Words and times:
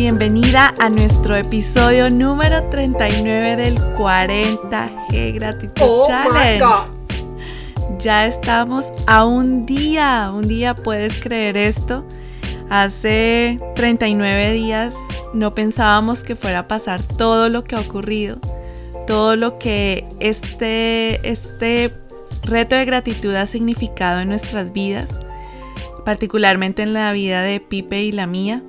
bienvenida 0.00 0.74
a 0.78 0.88
nuestro 0.88 1.36
episodio 1.36 2.08
número 2.08 2.70
39 2.70 3.56
del 3.56 3.78
40G 3.98 5.34
Gratitud 5.34 5.82
Oh 5.82 6.06
Challenge. 6.08 6.64
Ya 7.98 8.26
estamos 8.26 8.90
a 9.06 9.26
un 9.26 9.66
día, 9.66 10.32
un 10.34 10.48
día, 10.48 10.74
¿puedes 10.74 11.20
creer 11.22 11.58
esto? 11.58 12.02
Hace 12.70 13.60
39 13.76 14.52
días 14.52 14.94
no 15.34 15.54
pensábamos 15.54 16.24
que 16.24 16.34
fuera 16.34 16.60
a 16.60 16.66
pasar 16.66 17.02
todo 17.02 17.50
lo 17.50 17.64
que 17.64 17.76
ha 17.76 17.80
ocurrido, 17.80 18.38
todo 19.06 19.36
lo 19.36 19.58
que 19.58 20.06
este, 20.18 21.28
este 21.30 21.92
reto 22.42 22.74
de 22.74 22.86
gratitud 22.86 23.34
ha 23.34 23.46
significado 23.46 24.20
en 24.20 24.30
nuestras 24.30 24.72
vidas, 24.72 25.20
particularmente 26.06 26.80
en 26.80 26.94
la 26.94 27.12
vida 27.12 27.42
de 27.42 27.60
Pipe 27.60 28.02
y 28.02 28.12
la 28.12 28.26
mía. 28.26 28.62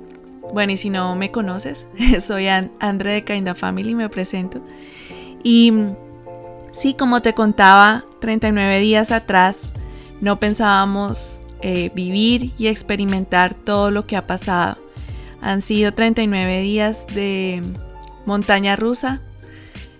Bueno, 0.52 0.72
y 0.72 0.76
si 0.76 0.90
no 0.90 1.14
me 1.16 1.30
conoces, 1.30 1.86
soy 2.20 2.48
An- 2.48 2.72
Andre 2.80 3.12
de 3.12 3.24
Kinda 3.24 3.54
Family, 3.54 3.94
me 3.94 4.08
presento. 4.08 4.60
Y 5.42 5.72
sí, 6.72 6.94
como 6.94 7.22
te 7.22 7.34
contaba, 7.34 8.04
39 8.20 8.80
días 8.80 9.10
atrás 9.10 9.72
no 10.20 10.38
pensábamos 10.38 11.42
eh, 11.62 11.90
vivir 11.94 12.52
y 12.58 12.66
experimentar 12.68 13.54
todo 13.54 13.90
lo 13.90 14.06
que 14.06 14.16
ha 14.16 14.26
pasado. 14.26 14.78
Han 15.40 15.62
sido 15.62 15.92
39 15.92 16.60
días 16.60 17.06
de 17.14 17.62
montaña 18.26 18.76
rusa, 18.76 19.20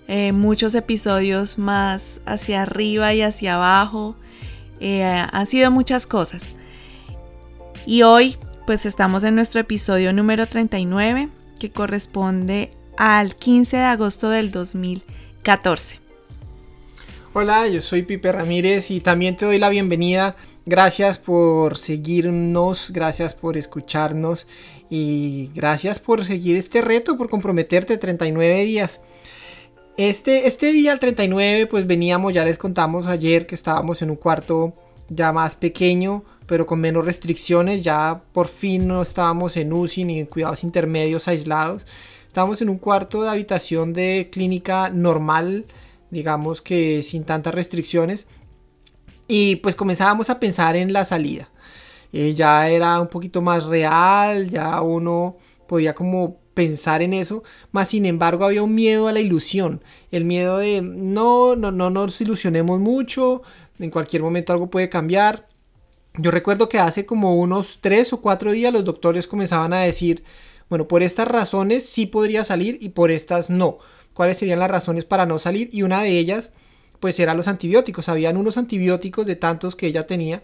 eh, 0.06 0.32
muchos 0.32 0.74
episodios 0.74 1.58
más 1.58 2.20
hacia 2.26 2.62
arriba 2.62 3.14
y 3.14 3.22
hacia 3.22 3.54
abajo. 3.56 4.14
eh, 4.80 5.04
han 5.04 5.46
sido 5.46 5.70
muchas 5.70 6.06
cosas. 6.06 6.44
Y 7.86 8.02
hoy 8.02 8.36
pues 8.72 8.86
estamos 8.86 9.22
en 9.22 9.34
nuestro 9.34 9.60
episodio 9.60 10.14
número 10.14 10.46
39 10.46 11.28
que 11.60 11.70
corresponde 11.70 12.70
al 12.96 13.36
15 13.36 13.76
de 13.76 13.82
agosto 13.82 14.30
del 14.30 14.50
2014. 14.50 16.00
Hola, 17.34 17.68
yo 17.68 17.82
soy 17.82 18.00
Pipe 18.00 18.32
Ramírez 18.32 18.90
y 18.90 19.02
también 19.02 19.36
te 19.36 19.44
doy 19.44 19.58
la 19.58 19.68
bienvenida. 19.68 20.36
Gracias 20.64 21.18
por 21.18 21.76
seguirnos, 21.76 22.92
gracias 22.94 23.34
por 23.34 23.58
escucharnos 23.58 24.46
y 24.88 25.50
gracias 25.54 25.98
por 25.98 26.24
seguir 26.24 26.56
este 26.56 26.80
reto, 26.80 27.18
por 27.18 27.28
comprometerte 27.28 27.98
39 27.98 28.64
días. 28.64 29.02
Este, 29.98 30.46
este 30.48 30.72
día, 30.72 30.94
el 30.94 30.98
39, 30.98 31.66
pues 31.66 31.86
veníamos, 31.86 32.32
ya 32.32 32.46
les 32.46 32.56
contamos 32.56 33.06
ayer 33.06 33.46
que 33.46 33.54
estábamos 33.54 34.00
en 34.00 34.08
un 34.08 34.16
cuarto 34.16 34.72
ya 35.10 35.30
más 35.30 35.56
pequeño, 35.56 36.24
pero 36.52 36.66
con 36.66 36.80
menos 36.82 37.06
restricciones. 37.06 37.80
Ya 37.80 38.24
por 38.34 38.46
fin 38.46 38.86
no 38.86 39.00
estábamos 39.00 39.56
en 39.56 39.72
UCI 39.72 40.04
ni 40.04 40.18
en 40.18 40.26
cuidados 40.26 40.64
intermedios 40.64 41.26
aislados. 41.26 41.86
Estábamos 42.28 42.60
en 42.60 42.68
un 42.68 42.76
cuarto 42.76 43.22
de 43.22 43.30
habitación 43.30 43.94
de 43.94 44.28
clínica 44.30 44.90
normal, 44.90 45.64
digamos 46.10 46.60
que 46.60 47.02
sin 47.02 47.24
tantas 47.24 47.54
restricciones. 47.54 48.26
Y 49.26 49.56
pues 49.56 49.74
comenzábamos 49.74 50.28
a 50.28 50.38
pensar 50.40 50.76
en 50.76 50.92
la 50.92 51.06
salida. 51.06 51.48
Eh, 52.12 52.34
ya 52.34 52.68
era 52.68 53.00
un 53.00 53.08
poquito 53.08 53.40
más 53.40 53.64
real, 53.64 54.50
ya 54.50 54.78
uno 54.82 55.38
podía 55.66 55.94
como 55.94 56.36
pensar 56.52 57.00
en 57.00 57.14
eso, 57.14 57.44
más 57.70 57.88
sin 57.88 58.04
embargo 58.04 58.44
había 58.44 58.62
un 58.62 58.74
miedo 58.74 59.08
a 59.08 59.12
la 59.12 59.20
ilusión, 59.20 59.82
el 60.10 60.26
miedo 60.26 60.58
de 60.58 60.82
no, 60.82 61.56
no, 61.56 61.72
no 61.72 61.88
nos 61.88 62.20
ilusionemos 62.20 62.78
mucho, 62.78 63.40
en 63.78 63.90
cualquier 63.90 64.22
momento 64.22 64.52
algo 64.52 64.68
puede 64.68 64.90
cambiar. 64.90 65.50
Yo 66.18 66.30
recuerdo 66.30 66.68
que 66.68 66.78
hace 66.78 67.06
como 67.06 67.36
unos 67.36 67.78
tres 67.80 68.12
o 68.12 68.20
cuatro 68.20 68.52
días 68.52 68.72
los 68.72 68.84
doctores 68.84 69.26
comenzaban 69.26 69.72
a 69.72 69.80
decir, 69.80 70.24
bueno, 70.68 70.86
por 70.86 71.02
estas 71.02 71.26
razones 71.26 71.86
sí 71.86 72.06
podría 72.06 72.44
salir 72.44 72.78
y 72.80 72.90
por 72.90 73.10
estas 73.10 73.48
no. 73.48 73.78
¿Cuáles 74.12 74.38
serían 74.38 74.58
las 74.58 74.70
razones 74.70 75.06
para 75.06 75.24
no 75.24 75.38
salir? 75.38 75.70
Y 75.72 75.82
una 75.82 76.02
de 76.02 76.18
ellas, 76.18 76.52
pues 77.00 77.18
eran 77.18 77.38
los 77.38 77.48
antibióticos. 77.48 78.10
Habían 78.10 78.36
unos 78.36 78.58
antibióticos 78.58 79.24
de 79.26 79.36
tantos 79.36 79.74
que 79.74 79.86
ella 79.86 80.06
tenía 80.06 80.42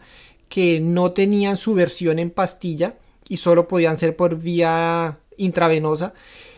que 0.49 0.81
no 0.81 1.13
tenían 1.13 1.59
su 1.59 1.75
versión 1.75 2.19
en 2.19 2.31
pastilla 2.31 2.95
y 3.29 3.37
solo 3.37 3.69
podían 3.69 3.99
ser 3.99 4.17
por 4.17 4.39
vía 4.39 5.19
intravenosa, 5.37 6.15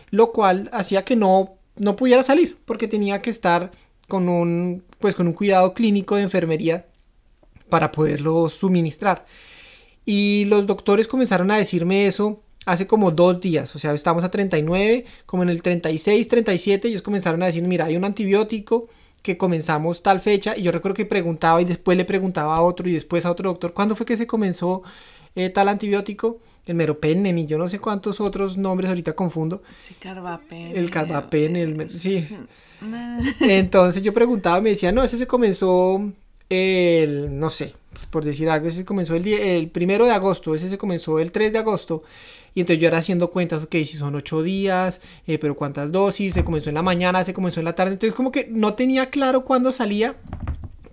lo 0.09 0.31
cual 0.31 0.69
hacía 0.71 1.03
que 1.03 1.17
no, 1.17 1.55
no 1.75 1.97
pudiera 1.97 2.23
salir 2.23 2.57
porque 2.65 2.87
tenía 2.87 3.21
que 3.21 3.29
estar 3.29 3.71
con 4.07 4.29
un, 4.29 4.83
pues 4.99 5.15
con 5.15 5.27
un 5.27 5.33
cuidado 5.33 5.73
clínico 5.73 6.15
de 6.15 6.23
enfermería 6.23 6.85
para 7.71 7.91
poderlo 7.91 8.49
suministrar. 8.49 9.25
Y 10.05 10.45
los 10.45 10.67
doctores 10.67 11.07
comenzaron 11.07 11.49
a 11.49 11.57
decirme 11.57 12.05
eso 12.05 12.43
hace 12.65 12.85
como 12.85 13.09
dos 13.09 13.41
días, 13.41 13.75
o 13.75 13.79
sea, 13.79 13.93
estamos 13.93 14.23
a 14.23 14.29
39, 14.29 15.05
como 15.25 15.41
en 15.41 15.49
el 15.49 15.63
36, 15.63 16.27
37, 16.27 16.87
ellos 16.89 17.01
comenzaron 17.01 17.41
a 17.41 17.47
decir, 17.47 17.63
mira, 17.63 17.85
hay 17.85 17.97
un 17.97 18.05
antibiótico 18.05 18.87
que 19.23 19.37
comenzamos 19.37 20.03
tal 20.03 20.19
fecha, 20.19 20.55
y 20.55 20.63
yo 20.63 20.71
recuerdo 20.71 20.95
que 20.95 21.05
preguntaba 21.05 21.61
y 21.61 21.65
después 21.65 21.97
le 21.97 22.05
preguntaba 22.05 22.55
a 22.55 22.61
otro 22.61 22.87
y 22.87 22.93
después 22.93 23.25
a 23.25 23.31
otro 23.31 23.49
doctor, 23.49 23.73
¿cuándo 23.73 23.95
fue 23.95 24.05
que 24.05 24.17
se 24.17 24.27
comenzó 24.27 24.83
eh, 25.35 25.49
tal 25.49 25.69
antibiótico? 25.69 26.39
El 26.67 26.75
meropenem 26.75 27.35
y 27.39 27.47
yo 27.47 27.57
no 27.57 27.67
sé 27.67 27.79
cuántos 27.79 28.21
otros 28.21 28.55
nombres 28.55 28.89
ahorita 28.89 29.13
confundo. 29.13 29.63
Sí, 29.85 29.95
carbapen. 29.95 30.77
El 30.77 30.91
carbapen, 30.91 31.55
el 31.55 31.89
sí. 31.89 32.27
Entonces 33.41 34.03
yo 34.03 34.13
preguntaba, 34.13 34.61
me 34.61 34.69
decía, 34.69 34.91
no, 34.91 35.03
ese 35.03 35.17
se 35.17 35.25
comenzó 35.25 35.99
el, 36.51 37.39
no 37.39 37.49
sé, 37.49 37.73
pues, 37.93 38.05
por 38.07 38.25
decir 38.25 38.49
algo, 38.49 38.67
ese 38.67 38.83
comenzó 38.83 39.15
el, 39.15 39.25
el 39.25 39.69
primero 39.69 40.05
de 40.05 40.11
agosto, 40.11 40.53
ese 40.53 40.69
se 40.69 40.77
comenzó 40.77 41.19
el 41.19 41.31
3 41.31 41.53
de 41.53 41.59
agosto. 41.59 42.03
Y 42.53 42.59
entonces 42.59 42.81
yo 42.81 42.89
era 42.89 42.97
haciendo 42.97 43.31
cuentas, 43.31 43.63
ok, 43.63 43.71
si 43.71 43.95
son 43.97 44.15
8 44.15 44.43
días, 44.43 44.99
eh, 45.25 45.37
pero 45.37 45.55
cuántas 45.55 45.93
dosis, 45.93 46.33
se 46.33 46.43
comenzó 46.43 46.69
en 46.69 46.75
la 46.75 46.81
mañana, 46.81 47.23
se 47.23 47.33
comenzó 47.33 47.61
en 47.61 47.65
la 47.65 47.75
tarde. 47.75 47.93
Entonces 47.93 48.13
como 48.13 48.31
que 48.33 48.47
no 48.51 48.73
tenía 48.73 49.09
claro 49.09 49.45
cuándo 49.45 49.71
salía, 49.71 50.17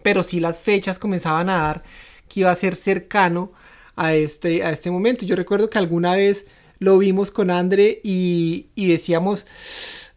pero 0.05 0.23
sí 0.23 0.39
las 0.39 0.61
fechas 0.61 1.01
comenzaban 1.01 1.51
a 1.51 1.59
dar 1.59 1.83
que 2.29 2.41
iba 2.41 2.53
a 2.53 2.55
ser 2.55 2.77
cercano 2.77 3.53
a 3.97 4.15
este, 4.15 4.63
a 4.63 4.71
este 4.71 4.93
momento. 4.93 5.27
Yo 5.27 5.35
recuerdo 5.35 5.71
que 5.71 5.79
alguna 5.79 6.15
vez 6.15 6.47
lo 6.79 6.99
vimos 6.99 7.33
con 7.33 7.51
Andre 7.51 8.01
y, 8.05 8.69
y 8.77 8.89
decíamos, 8.89 9.47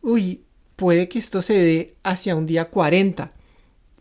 uy, 0.04 0.44
puede 0.76 1.10
que 1.10 1.18
esto 1.18 1.42
se 1.42 1.56
dé 1.58 1.96
hacia 2.04 2.36
un 2.36 2.46
día 2.46 2.66
40. 2.66 3.32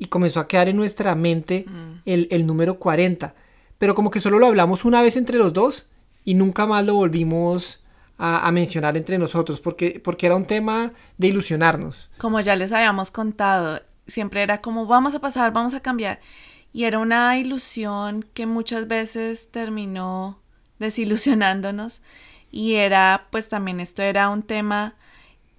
Y 0.01 0.07
comenzó 0.07 0.41
a 0.41 0.49
quedar 0.49 0.69
en 0.69 0.77
nuestra 0.77 1.15
mente 1.15 1.67
el, 2.05 2.27
el 2.33 2.47
número 2.47 2.81
40. 2.81 3.37
Pero 3.79 3.95
como 3.95 4.11
que 4.11 4.19
solo 4.19 4.41
lo 4.41 4.47
hablamos 4.47 4.85
una 4.85 5.03
vez 5.03 5.17
entre 5.17 5.39
los 5.39 5.53
dos 5.53 5.89
y 6.25 6.35
nunca 6.35 6.67
más 6.67 6.85
lo 6.85 6.95
volvimos 6.95 7.85
a, 8.19 8.47
a 8.47 8.51
mencionar 8.51 8.97
entre 8.97 9.19
nosotros 9.19 9.61
porque, 9.61 10.01
porque 10.03 10.27
era 10.27 10.35
un 10.35 10.47
tema 10.47 10.93
de 11.19 11.29
ilusionarnos. 11.29 12.11
Como 12.19 12.41
ya 12.41 12.57
les 12.57 12.73
habíamos 12.73 13.13
contado, 13.13 13.81
siempre 14.09 14.43
era 14.43 14.61
como 14.61 14.87
vamos 14.87 15.15
a 15.15 15.21
pasar, 15.21 15.53
vamos 15.53 15.75
a 15.75 15.81
cambiar. 15.81 16.19
Y 16.73 16.85
era 16.85 16.99
una 16.99 17.39
ilusión 17.39 18.25
que 18.35 18.47
muchas 18.47 18.89
veces 18.89 19.51
terminó 19.51 20.41
desilusionándonos. 20.79 22.03
Y 22.51 22.75
era, 22.75 23.29
pues 23.31 23.49
también 23.49 23.81
esto 23.81 24.03
era 24.03 24.29
un 24.29 24.43
tema, 24.43 24.95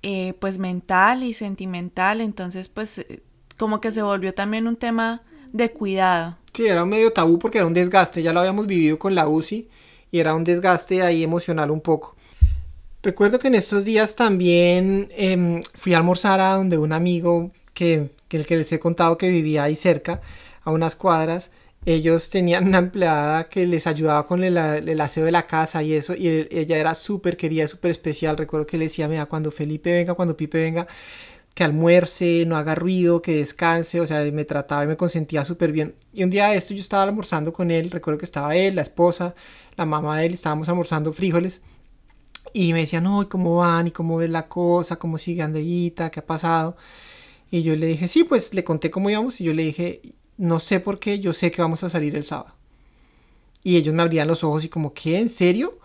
eh, 0.04 0.34
pues 0.40 0.58
mental 0.58 1.24
y 1.24 1.34
sentimental. 1.34 2.22
Entonces, 2.22 2.68
pues 2.68 2.98
eh, 3.00 3.24
como 3.62 3.80
que 3.80 3.92
se 3.92 4.02
volvió 4.02 4.34
también 4.34 4.68
un 4.68 4.76
tema 4.76 5.22
de 5.54 5.72
cuidado. 5.72 6.36
Sí, 6.52 6.66
era 6.68 6.84
un 6.84 6.90
medio 6.90 7.14
tabú 7.14 7.38
porque 7.38 7.60
era 7.60 7.68
un 7.68 7.76
desgaste, 7.76 8.24
ya 8.24 8.34
lo 8.34 8.40
habíamos 8.40 8.66
vivido 8.66 8.98
con 8.98 9.14
la 9.14 9.28
UCI 9.28 9.70
y 10.12 10.20
era 10.20 10.34
un 10.34 10.44
desgaste 10.44 11.04
ahí 11.04 11.24
emocional 11.24 11.70
un 11.70 11.80
poco. 11.80 12.16
Recuerdo 13.04 13.40
que 13.40 13.48
en 13.50 13.56
estos 13.56 13.86
días 13.86 14.16
también 14.16 15.10
em, 15.16 15.62
fui 15.74 15.94
a 15.94 15.98
almorzar 15.98 16.40
a 16.40 16.54
donde 16.56 16.78
un 16.78 16.92
amigo 16.94 17.52
que, 17.74 18.10
que 18.28 18.38
el 18.38 18.46
que 18.46 18.58
les 18.58 18.72
he 18.72 18.80
contado 18.80 19.18
que 19.18 19.30
vivía 19.30 19.64
ahí 19.64 19.76
cerca, 19.76 20.22
a 20.64 20.72
unas 20.72 20.96
cuadras. 20.96 21.52
Ellos 21.86 22.30
tenían 22.30 22.68
una 22.68 22.78
empleada 22.78 23.50
que 23.50 23.66
les 23.66 23.88
ayudaba 23.88 24.28
con 24.28 24.44
el, 24.44 24.56
el 24.58 25.02
aseo 25.02 25.26
de 25.26 25.32
la 25.32 25.48
casa 25.48 25.82
y 25.82 25.94
eso, 25.94 26.14
y 26.16 26.28
él- 26.28 26.48
ella 26.52 26.78
era 26.78 26.94
súper 26.94 27.38
querida, 27.38 27.68
súper 27.68 27.92
especial. 27.92 28.38
Recuerdo 28.38 28.68
que 28.68 28.78
le 28.78 28.86
decía, 28.86 29.08
mira, 29.08 29.26
cuando 29.26 29.50
Felipe 29.52 29.92
venga, 29.92 30.14
cuando 30.14 30.38
Pipe 30.38 30.60
venga, 30.60 30.88
que 31.54 31.64
almuerce, 31.64 32.46
no 32.46 32.56
haga 32.56 32.76
ruido, 32.76 33.22
que 33.22 33.36
descanse, 33.36 34.00
o 34.00 34.08
sea, 34.08 34.24
me 34.32 34.46
trataba 34.46 34.84
y 34.86 34.88
me 34.88 34.98
consentía 34.98 35.44
súper 35.46 35.72
bien. 35.72 35.96
Y 36.14 36.24
un 36.24 36.30
día 36.30 36.48
de 36.48 36.58
esto 36.58 36.74
yo 36.74 36.82
estaba 36.82 37.04
almorzando 37.04 37.52
con 37.52 37.72
él, 37.72 37.92
recuerdo 37.92 38.18
que 38.20 38.26
estaba 38.26 38.56
él, 38.56 38.76
la 38.76 38.82
esposa, 38.82 39.36
la 39.76 39.86
mamá 39.86 40.20
de 40.20 40.28
él, 40.28 40.34
estábamos 40.34 40.70
almorzando 40.70 41.12
frijoles. 41.12 41.62
Y 42.54 42.74
me 42.74 42.80
decían, 42.82 43.04
no, 43.04 43.22
¿y 43.22 43.28
cómo 43.28 43.58
van? 43.58 43.88
¿Y 43.88 43.92
cómo 43.92 44.18
ves 44.18 44.30
la 44.30 44.48
cosa? 44.48 44.98
¿Cómo 44.98 45.18
sigue 45.18 45.42
Andreita? 45.42 46.10
¿Qué 46.10 46.22
ha 46.22 46.26
pasado? 46.26 46.76
Y 47.50 47.64
yo 47.64 47.76
le 47.76 47.88
dije, 47.88 48.08
sí, 48.08 48.24
pues 48.24 48.54
le 48.54 48.64
conté 48.64 48.92
cómo 48.92 49.10
íbamos 49.10 49.42
y 49.42 49.44
yo 49.44 49.54
le 49.54 49.64
dije, 49.64 50.02
no 50.38 50.60
sé 50.60 50.80
por 50.80 51.00
qué, 51.00 51.20
yo 51.20 51.34
sé 51.34 51.52
que 51.52 51.62
vamos 51.62 51.84
a 51.84 51.90
salir 51.90 52.16
el 52.16 52.24
sábado. 52.24 52.56
Y 53.64 53.78
ellos 53.78 53.94
me 53.94 54.02
abrían 54.02 54.28
los 54.28 54.44
ojos 54.44 54.64
y 54.64 54.70
como, 54.70 54.94
¿qué? 54.94 55.20
¿En 55.20 55.30
serio? 55.30 55.80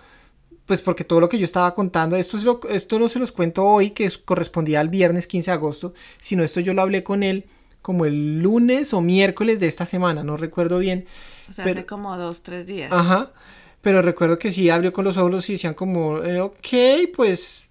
Pues 0.66 0.80
porque 0.80 1.04
todo 1.04 1.20
lo 1.20 1.28
que 1.28 1.38
yo 1.38 1.44
estaba 1.44 1.72
contando, 1.74 2.16
esto, 2.16 2.36
es 2.36 2.44
lo- 2.44 2.60
esto 2.68 2.98
no 2.98 3.08
se 3.08 3.18
los 3.20 3.30
cuento 3.32 3.64
hoy, 3.64 3.90
que 3.90 4.04
es- 4.04 4.18
correspondía 4.18 4.80
al 4.80 4.88
viernes 4.88 5.26
15 5.26 5.50
de 5.50 5.54
agosto, 5.54 5.94
sino 6.20 6.42
esto 6.42 6.60
yo 6.60 6.74
lo 6.74 6.82
hablé 6.82 7.02
con 7.04 7.22
él 7.22 7.44
como 7.82 8.04
el 8.04 8.40
lunes 8.42 8.92
o 8.92 9.00
miércoles 9.00 9.60
de 9.60 9.68
esta 9.68 9.86
semana, 9.86 10.24
no 10.24 10.36
recuerdo 10.36 10.78
bien. 10.80 11.06
O 11.48 11.52
sea, 11.52 11.64
Pero- 11.64 11.78
hace 11.78 11.86
como 11.86 12.16
dos, 12.18 12.42
tres 12.42 12.66
días. 12.66 12.90
Ajá. 12.92 13.30
Pero 13.80 14.02
recuerdo 14.02 14.40
que 14.40 14.50
sí 14.50 14.68
abrió 14.68 14.92
con 14.92 15.04
los 15.04 15.16
ojos 15.16 15.48
y 15.48 15.52
decían 15.52 15.74
como, 15.74 16.18
eh, 16.18 16.40
ok, 16.40 16.66
pues 17.14 17.66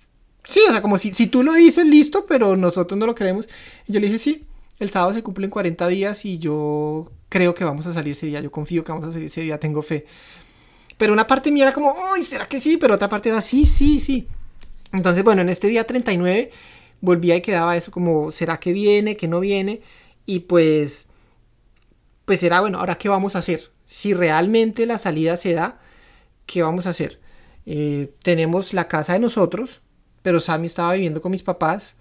sí, 0.46 0.62
o 0.70 0.72
sea, 0.72 0.82
como 0.82 0.98
si, 0.98 1.14
si 1.14 1.28
tú 1.28 1.44
lo 1.44 1.52
dices, 1.52 1.86
listo, 1.86 2.26
pero 2.26 2.56
nosotros 2.56 2.98
no 2.98 3.06
lo 3.06 3.14
creemos. 3.14 3.50
Y 3.88 3.92
yo 3.92 4.00
le 4.00 4.08
dije, 4.08 4.20
sí, 4.20 4.46
el 4.80 4.90
sábado 4.90 5.12
se 5.12 5.22
cumplen 5.22 5.50
40 5.50 5.90
días 5.90 6.24
y 6.24 6.38
yo 6.38 7.12
creo 7.28 7.54
que 7.54 7.66
vamos 7.66 7.86
a 7.88 7.94
salir 7.94 8.14
ese 8.14 8.28
día, 8.28 8.40
yo 8.40 8.52
confío 8.52 8.86
que 8.86 8.94
vamos 8.94 9.10
a 9.10 9.12
salir 9.12 9.26
ese 9.26 9.42
día, 9.42 9.60
tengo 9.60 9.82
fe. 9.82 10.06
Pero 10.98 11.14
una 11.14 11.28
parte 11.28 11.52
mía 11.52 11.66
era 11.66 11.74
como, 11.74 11.94
uy, 12.14 12.24
¿será 12.24 12.48
que 12.48 12.60
sí? 12.60 12.78
Pero 12.78 12.96
otra 12.96 13.10
parte 13.10 13.30
era, 13.30 13.42
sí, 13.42 13.66
sí, 13.66 14.00
sí. 14.00 14.28
Entonces, 14.94 15.24
bueno, 15.24 15.42
en 15.42 15.50
este 15.50 15.68
día 15.68 15.86
39 15.86 16.52
volvía 17.02 17.36
y 17.36 17.42
quedaba 17.42 17.76
eso 17.76 17.92
como, 17.92 18.32
¿será 18.32 18.58
que 18.60 18.72
viene, 18.72 19.18
que 19.18 19.28
no 19.28 19.40
viene? 19.40 19.82
Y 20.26 20.40
pues, 20.42 21.08
pues 22.26 22.42
era, 22.44 22.62
bueno, 22.62 22.80
ahora 22.80 22.98
qué 22.98 23.10
vamos 23.10 23.36
a 23.36 23.40
hacer? 23.40 23.72
Si 23.86 24.14
realmente 24.14 24.86
la 24.86 24.98
salida 24.98 25.38
se 25.38 25.54
da, 25.54 25.80
¿qué 26.46 26.64
vamos 26.64 26.86
a 26.88 26.90
hacer? 26.90 27.20
Eh, 27.66 28.14
tenemos 28.24 28.74
la 28.74 28.88
casa 28.88 29.14
de 29.14 29.20
nosotros, 29.20 29.82
pero 30.22 30.40
Sammy 30.40 30.68
estaba 30.68 30.94
viviendo 30.94 31.22
con 31.22 31.32
mis 31.32 31.44
papás. 31.44 31.98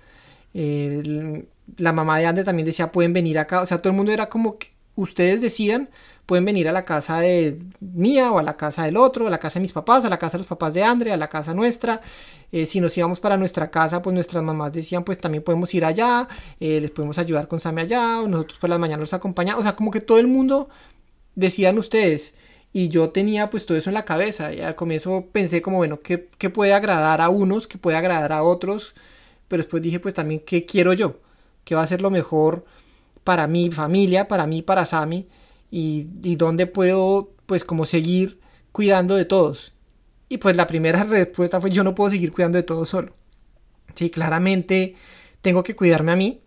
Eh, 0.54 1.44
la 1.76 1.92
mamá 1.92 2.18
de 2.18 2.26
Ande 2.26 2.44
también 2.44 2.66
decía, 2.66 2.92
pueden 2.92 3.12
venir 3.12 3.38
acá. 3.38 3.60
O 3.62 3.66
sea, 3.66 3.78
todo 3.78 3.90
el 3.90 3.96
mundo 3.96 4.12
era 4.12 4.28
como 4.28 4.58
que 4.58 4.68
ustedes 4.94 5.40
decían, 5.40 5.90
pueden 6.26 6.44
venir 6.44 6.68
a 6.68 6.72
la 6.72 6.84
casa 6.84 7.20
de 7.20 7.60
mía 7.80 8.32
o 8.32 8.38
a 8.38 8.42
la 8.42 8.56
casa 8.56 8.84
del 8.84 8.96
otro, 8.96 9.26
a 9.26 9.30
la 9.30 9.38
casa 9.38 9.58
de 9.58 9.62
mis 9.62 9.72
papás, 9.72 10.04
a 10.04 10.08
la 10.08 10.18
casa 10.18 10.38
de 10.38 10.42
los 10.42 10.48
papás 10.48 10.72
de 10.74 10.82
Andre, 10.82 11.12
a 11.12 11.16
la 11.16 11.28
casa 11.28 11.54
nuestra. 11.54 12.00
Eh, 12.52 12.66
si 12.66 12.80
nos 12.80 12.96
íbamos 12.96 13.20
para 13.20 13.36
nuestra 13.36 13.70
casa, 13.70 14.00
pues 14.00 14.14
nuestras 14.14 14.42
mamás 14.42 14.72
decían, 14.72 15.04
pues 15.04 15.18
también 15.20 15.42
podemos 15.42 15.74
ir 15.74 15.84
allá, 15.84 16.28
eh, 16.60 16.80
les 16.80 16.90
podemos 16.90 17.18
ayudar 17.18 17.48
con 17.48 17.60
Sammy 17.60 17.82
allá, 17.82 18.20
o 18.20 18.28
nosotros 18.28 18.58
por 18.58 18.70
las 18.70 18.78
mañanas 18.78 19.00
los 19.00 19.14
acompañamos. 19.14 19.60
O 19.60 19.62
sea, 19.62 19.76
como 19.76 19.90
que 19.90 20.00
todo 20.00 20.18
el 20.18 20.26
mundo 20.26 20.68
decían 21.34 21.78
ustedes. 21.78 22.36
Y 22.72 22.88
yo 22.88 23.10
tenía 23.10 23.50
pues 23.50 23.66
todo 23.66 23.78
eso 23.78 23.90
en 23.90 23.94
la 23.94 24.04
cabeza. 24.04 24.52
Y 24.52 24.60
al 24.60 24.74
comienzo 24.74 25.26
pensé 25.32 25.62
como, 25.62 25.76
bueno, 25.78 26.00
¿qué, 26.00 26.28
qué 26.38 26.50
puede 26.50 26.74
agradar 26.74 27.20
a 27.20 27.28
unos? 27.28 27.68
¿Qué 27.68 27.78
puede 27.78 27.96
agradar 27.96 28.32
a 28.32 28.42
otros? 28.42 28.94
Pero 29.48 29.62
después 29.62 29.82
dije 29.82 30.00
pues 30.00 30.14
también, 30.14 30.40
¿qué 30.44 30.64
quiero 30.66 30.92
yo? 30.92 31.20
¿Qué 31.64 31.74
va 31.74 31.82
a 31.82 31.86
ser 31.86 32.02
lo 32.02 32.10
mejor 32.10 32.64
para 33.22 33.46
mi 33.46 33.70
familia, 33.70 34.26
para 34.26 34.46
mí, 34.46 34.62
para 34.62 34.84
Sammy? 34.84 35.28
Y, 35.76 36.36
dónde 36.36 36.68
puedo 36.68 37.32
pues 37.46 37.64
como 37.64 37.84
seguir 37.84 38.38
cuidando 38.70 39.16
de 39.16 39.24
todos. 39.24 39.72
Y 40.28 40.38
pues 40.38 40.54
la 40.54 40.68
primera 40.68 41.02
respuesta 41.08 41.60
fue 41.60 41.70
yo 41.70 41.82
no 41.82 41.96
puedo 41.96 42.10
seguir 42.10 42.30
cuidando 42.30 42.58
de 42.58 42.62
todos 42.62 42.88
solo. 42.88 43.12
Sí, 43.94 44.08
claramente 44.08 44.94
tengo 45.40 45.64
que 45.64 45.74
cuidarme 45.74 46.12
a 46.12 46.16
mí, 46.16 46.42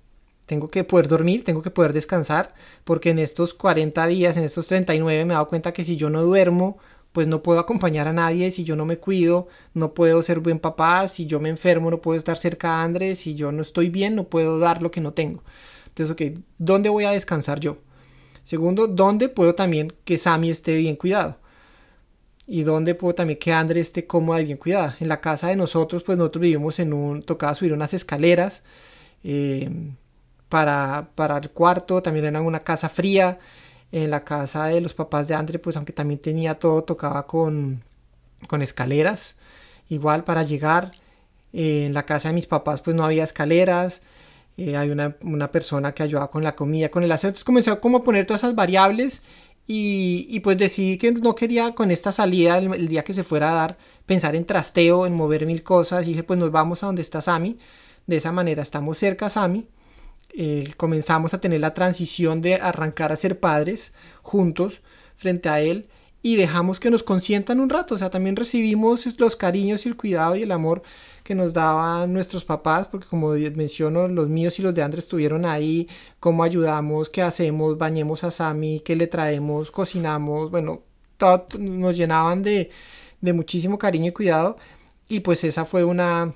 tengo 0.45 0.69
que 0.69 0.85
poder 0.85 1.09
dormir, 1.09 1.43
tengo 1.43 1.61
que 1.61 1.71
poder 1.71 1.91
descansar, 1.91 2.53
porque 2.85 3.09
en 3.09 3.19
estos 3.19 3.53
40 3.53 4.07
días, 4.07 4.37
en 4.37 4.45
estos 4.45 4.67
39 4.69 5.25
me 5.25 5.33
he 5.33 5.35
dado 5.35 5.49
cuenta 5.49 5.73
que 5.73 5.83
si 5.83 5.97
yo 5.97 6.09
no 6.09 6.23
duermo, 6.23 6.77
pues 7.11 7.27
no 7.27 7.43
puedo 7.43 7.59
acompañar 7.59 8.07
a 8.07 8.13
nadie, 8.13 8.49
si 8.51 8.63
yo 8.63 8.77
no 8.77 8.85
me 8.85 8.97
cuido, 8.97 9.49
no 9.73 9.93
puedo 9.93 10.23
ser 10.23 10.39
buen 10.39 10.59
papá, 10.59 11.07
si 11.09 11.25
yo 11.25 11.41
me 11.41 11.49
enfermo, 11.49 11.91
no 11.91 11.99
puedo 11.99 12.17
estar 12.17 12.37
cerca 12.37 12.77
de 12.77 12.83
Andrés, 12.83 13.19
si 13.19 13.35
yo 13.35 13.51
no 13.51 13.61
estoy 13.61 13.89
bien, 13.89 14.15
no 14.15 14.23
puedo 14.25 14.57
dar 14.57 14.81
lo 14.81 14.89
que 14.89 15.01
no 15.01 15.11
tengo. 15.13 15.43
Entonces, 15.87 16.13
ok, 16.13 16.39
¿dónde 16.57 16.89
voy 16.89 17.03
a 17.03 17.11
descansar 17.11 17.59
yo? 17.59 17.79
Segundo, 18.47 18.87
¿dónde 18.87 19.27
puedo 19.27 19.55
también 19.55 19.91
que 20.05 20.17
Sammy 20.17 20.49
esté 20.49 20.77
bien 20.77 20.95
cuidado? 20.95 21.35
Y 22.47 22.63
dónde 22.63 22.95
puedo 22.95 23.13
también 23.13 23.37
que 23.39 23.51
Andrés 23.51 23.87
esté 23.87 24.07
cómoda 24.07 24.39
y 24.39 24.45
bien 24.45 24.57
cuidada. 24.57 24.95
En 25.01 25.09
la 25.09 25.19
casa 25.19 25.49
de 25.49 25.57
nosotros, 25.57 26.01
pues 26.03 26.17
nosotros 26.17 26.43
vivimos 26.43 26.79
en 26.79 26.93
un, 26.93 27.23
tocaba 27.23 27.53
subir 27.55 27.73
unas 27.73 27.93
escaleras. 27.93 28.63
Eh, 29.21 29.69
para, 30.47 31.09
para 31.13 31.39
el 31.39 31.49
cuarto, 31.49 32.01
también 32.01 32.23
era 32.23 32.39
una 32.39 32.61
casa 32.61 32.87
fría. 32.87 33.37
En 33.91 34.11
la 34.11 34.23
casa 34.23 34.67
de 34.67 34.79
los 34.79 34.93
papás 34.93 35.27
de 35.27 35.35
Andre, 35.35 35.59
pues 35.59 35.75
aunque 35.75 35.91
también 35.91 36.21
tenía 36.21 36.57
todo, 36.57 36.85
tocaba 36.85 37.27
con, 37.27 37.83
con 38.47 38.61
escaleras. 38.61 39.35
Igual 39.89 40.23
para 40.23 40.43
llegar. 40.43 40.93
Eh, 41.51 41.87
en 41.87 41.93
la 41.93 42.05
casa 42.05 42.29
de 42.29 42.35
mis 42.35 42.47
papás, 42.47 42.79
pues 42.79 42.95
no 42.95 43.03
había 43.03 43.25
escaleras. 43.25 44.01
Eh, 44.57 44.75
hay 44.75 44.89
una, 44.89 45.15
una, 45.21 45.51
persona 45.51 45.93
que 45.93 46.03
ayudaba 46.03 46.31
con 46.31 46.43
la 46.43 46.55
comida, 46.55 46.89
con 46.89 47.03
el 47.03 47.11
aseo. 47.11 47.29
Entonces 47.29 47.45
comencé 47.45 47.71
a 47.71 47.79
como 47.79 48.03
poner 48.03 48.25
todas 48.25 48.43
esas 48.43 48.55
variables. 48.55 49.21
Y, 49.69 50.27
y, 50.29 50.39
pues 50.39 50.57
decidí 50.57 50.97
que 50.97 51.11
no 51.11 51.35
quería 51.35 51.75
con 51.75 51.91
esta 51.91 52.11
salida, 52.13 52.57
el, 52.57 52.87
día 52.87 53.03
que 53.03 53.13
se 53.13 53.25
fuera 53.25 53.51
a 53.51 53.55
dar, 53.55 53.77
pensar 54.05 54.33
en 54.35 54.45
trasteo, 54.45 55.05
en 55.05 55.13
mover 55.13 55.45
mil 55.45 55.63
cosas. 55.63 56.05
Y 56.05 56.11
dije, 56.11 56.23
pues 56.23 56.39
nos 56.39 56.51
vamos 56.51 56.83
a 56.83 56.87
donde 56.87 57.01
está 57.01 57.21
Sammy. 57.21 57.57
De 58.07 58.17
esa 58.17 58.31
manera 58.31 58.63
estamos 58.63 58.97
cerca 58.97 59.25
a 59.27 59.29
Sammy 59.29 59.67
eh, 60.39 60.71
comenzamos 60.77 61.33
a 61.33 61.41
tener 61.41 61.59
la 61.59 61.73
transición 61.73 62.41
de 62.41 62.55
arrancar 62.55 63.11
a 63.11 63.15
ser 63.15 63.39
padres 63.39 63.93
juntos 64.21 64.81
frente 65.15 65.49
a 65.49 65.61
él 65.61 65.89
y 66.21 66.35
dejamos 66.35 66.79
que 66.79 66.89
nos 66.89 67.03
consientan 67.03 67.59
un 67.59 67.69
rato, 67.69 67.95
o 67.95 67.97
sea, 67.97 68.09
también 68.09 68.35
recibimos 68.35 69.05
los 69.19 69.35
cariños 69.35 69.85
y 69.85 69.89
el 69.89 69.95
cuidado 69.95 70.35
y 70.35 70.43
el 70.43 70.51
amor 70.51 70.81
que 71.23 71.35
nos 71.35 71.53
daban 71.53 72.13
nuestros 72.13 72.43
papás, 72.43 72.87
porque 72.87 73.07
como 73.07 73.31
menciono, 73.31 74.07
los 74.07 74.27
míos 74.27 74.59
y 74.59 74.61
los 74.61 74.73
de 74.73 74.81
Andrés 74.81 75.05
estuvieron 75.05 75.45
ahí, 75.45 75.87
cómo 76.19 76.43
ayudamos, 76.43 77.09
qué 77.09 77.21
hacemos, 77.21 77.77
bañemos 77.77 78.23
a 78.23 78.31
Sammy, 78.31 78.79
qué 78.79 78.95
le 78.95 79.07
traemos, 79.07 79.71
cocinamos, 79.71 80.51
bueno, 80.51 80.83
todo, 81.17 81.47
nos 81.59 81.95
llenaban 81.97 82.43
de, 82.43 82.71
de 83.21 83.33
muchísimo 83.33 83.77
cariño 83.77 84.07
y 84.07 84.13
cuidado, 84.13 84.57
y 85.09 85.19
pues 85.21 85.43
esa 85.43 85.65
fue 85.65 85.83
una 85.83 86.33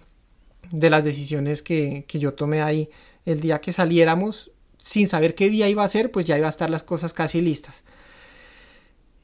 de 0.72 0.89
las 0.89 1.04
decisiones 1.04 1.62
que, 1.62 2.06
que 2.07 2.19
yo 2.19 2.33
tomé 2.33 2.62
ahí 2.62 2.89
el 3.25 3.42
día 3.42 3.62
que 3.62 3.74
saliéramos, 3.74 4.51
sin 4.78 5.07
saber 5.07 5.36
qué 5.36 5.50
día 5.50 5.69
iba 5.69 5.83
a 5.83 5.88
ser, 5.88 6.12
pues 6.12 6.25
ya 6.25 6.38
iba 6.38 6.48
a 6.48 6.50
estar 6.50 6.69
las 6.69 6.83
cosas 6.83 7.13
casi 7.13 7.42
listas. 7.42 7.83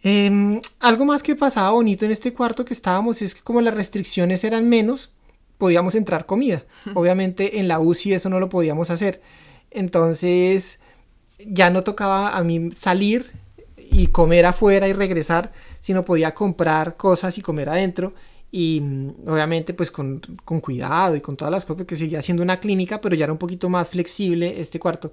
Em, 0.10 0.62
algo 0.80 1.04
más 1.04 1.22
que 1.22 1.36
pasaba 1.36 1.72
bonito 1.72 2.06
en 2.06 2.12
este 2.12 2.32
cuarto 2.32 2.64
que 2.64 2.74
estábamos 2.74 3.22
es 3.22 3.36
que 3.36 3.42
como 3.42 3.60
las 3.60 3.74
restricciones 3.74 4.46
eran 4.46 4.70
menos, 4.70 5.10
podíamos 5.58 5.96
entrar 5.96 6.26
comida. 6.26 6.64
Obviamente 6.94 7.60
en 7.60 7.68
la 7.68 7.82
UCI 7.82 8.14
eso 8.14 8.30
no 8.30 8.40
lo 8.40 8.48
podíamos 8.48 8.90
hacer. 8.90 9.22
Entonces 9.70 10.80
ya 11.46 11.70
no 11.72 11.84
tocaba 11.84 12.38
a 12.38 12.44
mí 12.46 12.72
salir 12.72 13.34
y 13.76 14.08
comer 14.08 14.46
afuera 14.46 14.88
y 14.88 14.94
regresar, 14.94 15.52
sino 15.82 16.06
podía 16.06 16.34
comprar 16.34 16.96
cosas 16.96 17.38
y 17.38 17.42
comer 17.42 17.68
adentro 17.68 18.14
y 18.50 18.80
mm, 18.82 19.28
obviamente 19.28 19.74
pues 19.74 19.92
con, 19.92 20.22
con, 20.46 20.62
cuidado 20.62 21.18
y 21.18 21.22
con 21.22 21.36
todas 21.36 21.52
las 21.52 21.66
cosas 21.66 21.86
que 21.86 21.98
seguía 21.98 22.22
siendo 22.22 22.44
una 22.44 22.62
clínica 22.62 23.02
pero 23.02 23.14
ya 23.14 23.26
era 23.26 23.34
un 23.34 23.40
poquito 23.40 23.68
más 23.68 23.90
flexible 23.90 24.62
este 24.62 24.80
cuarto 24.80 25.12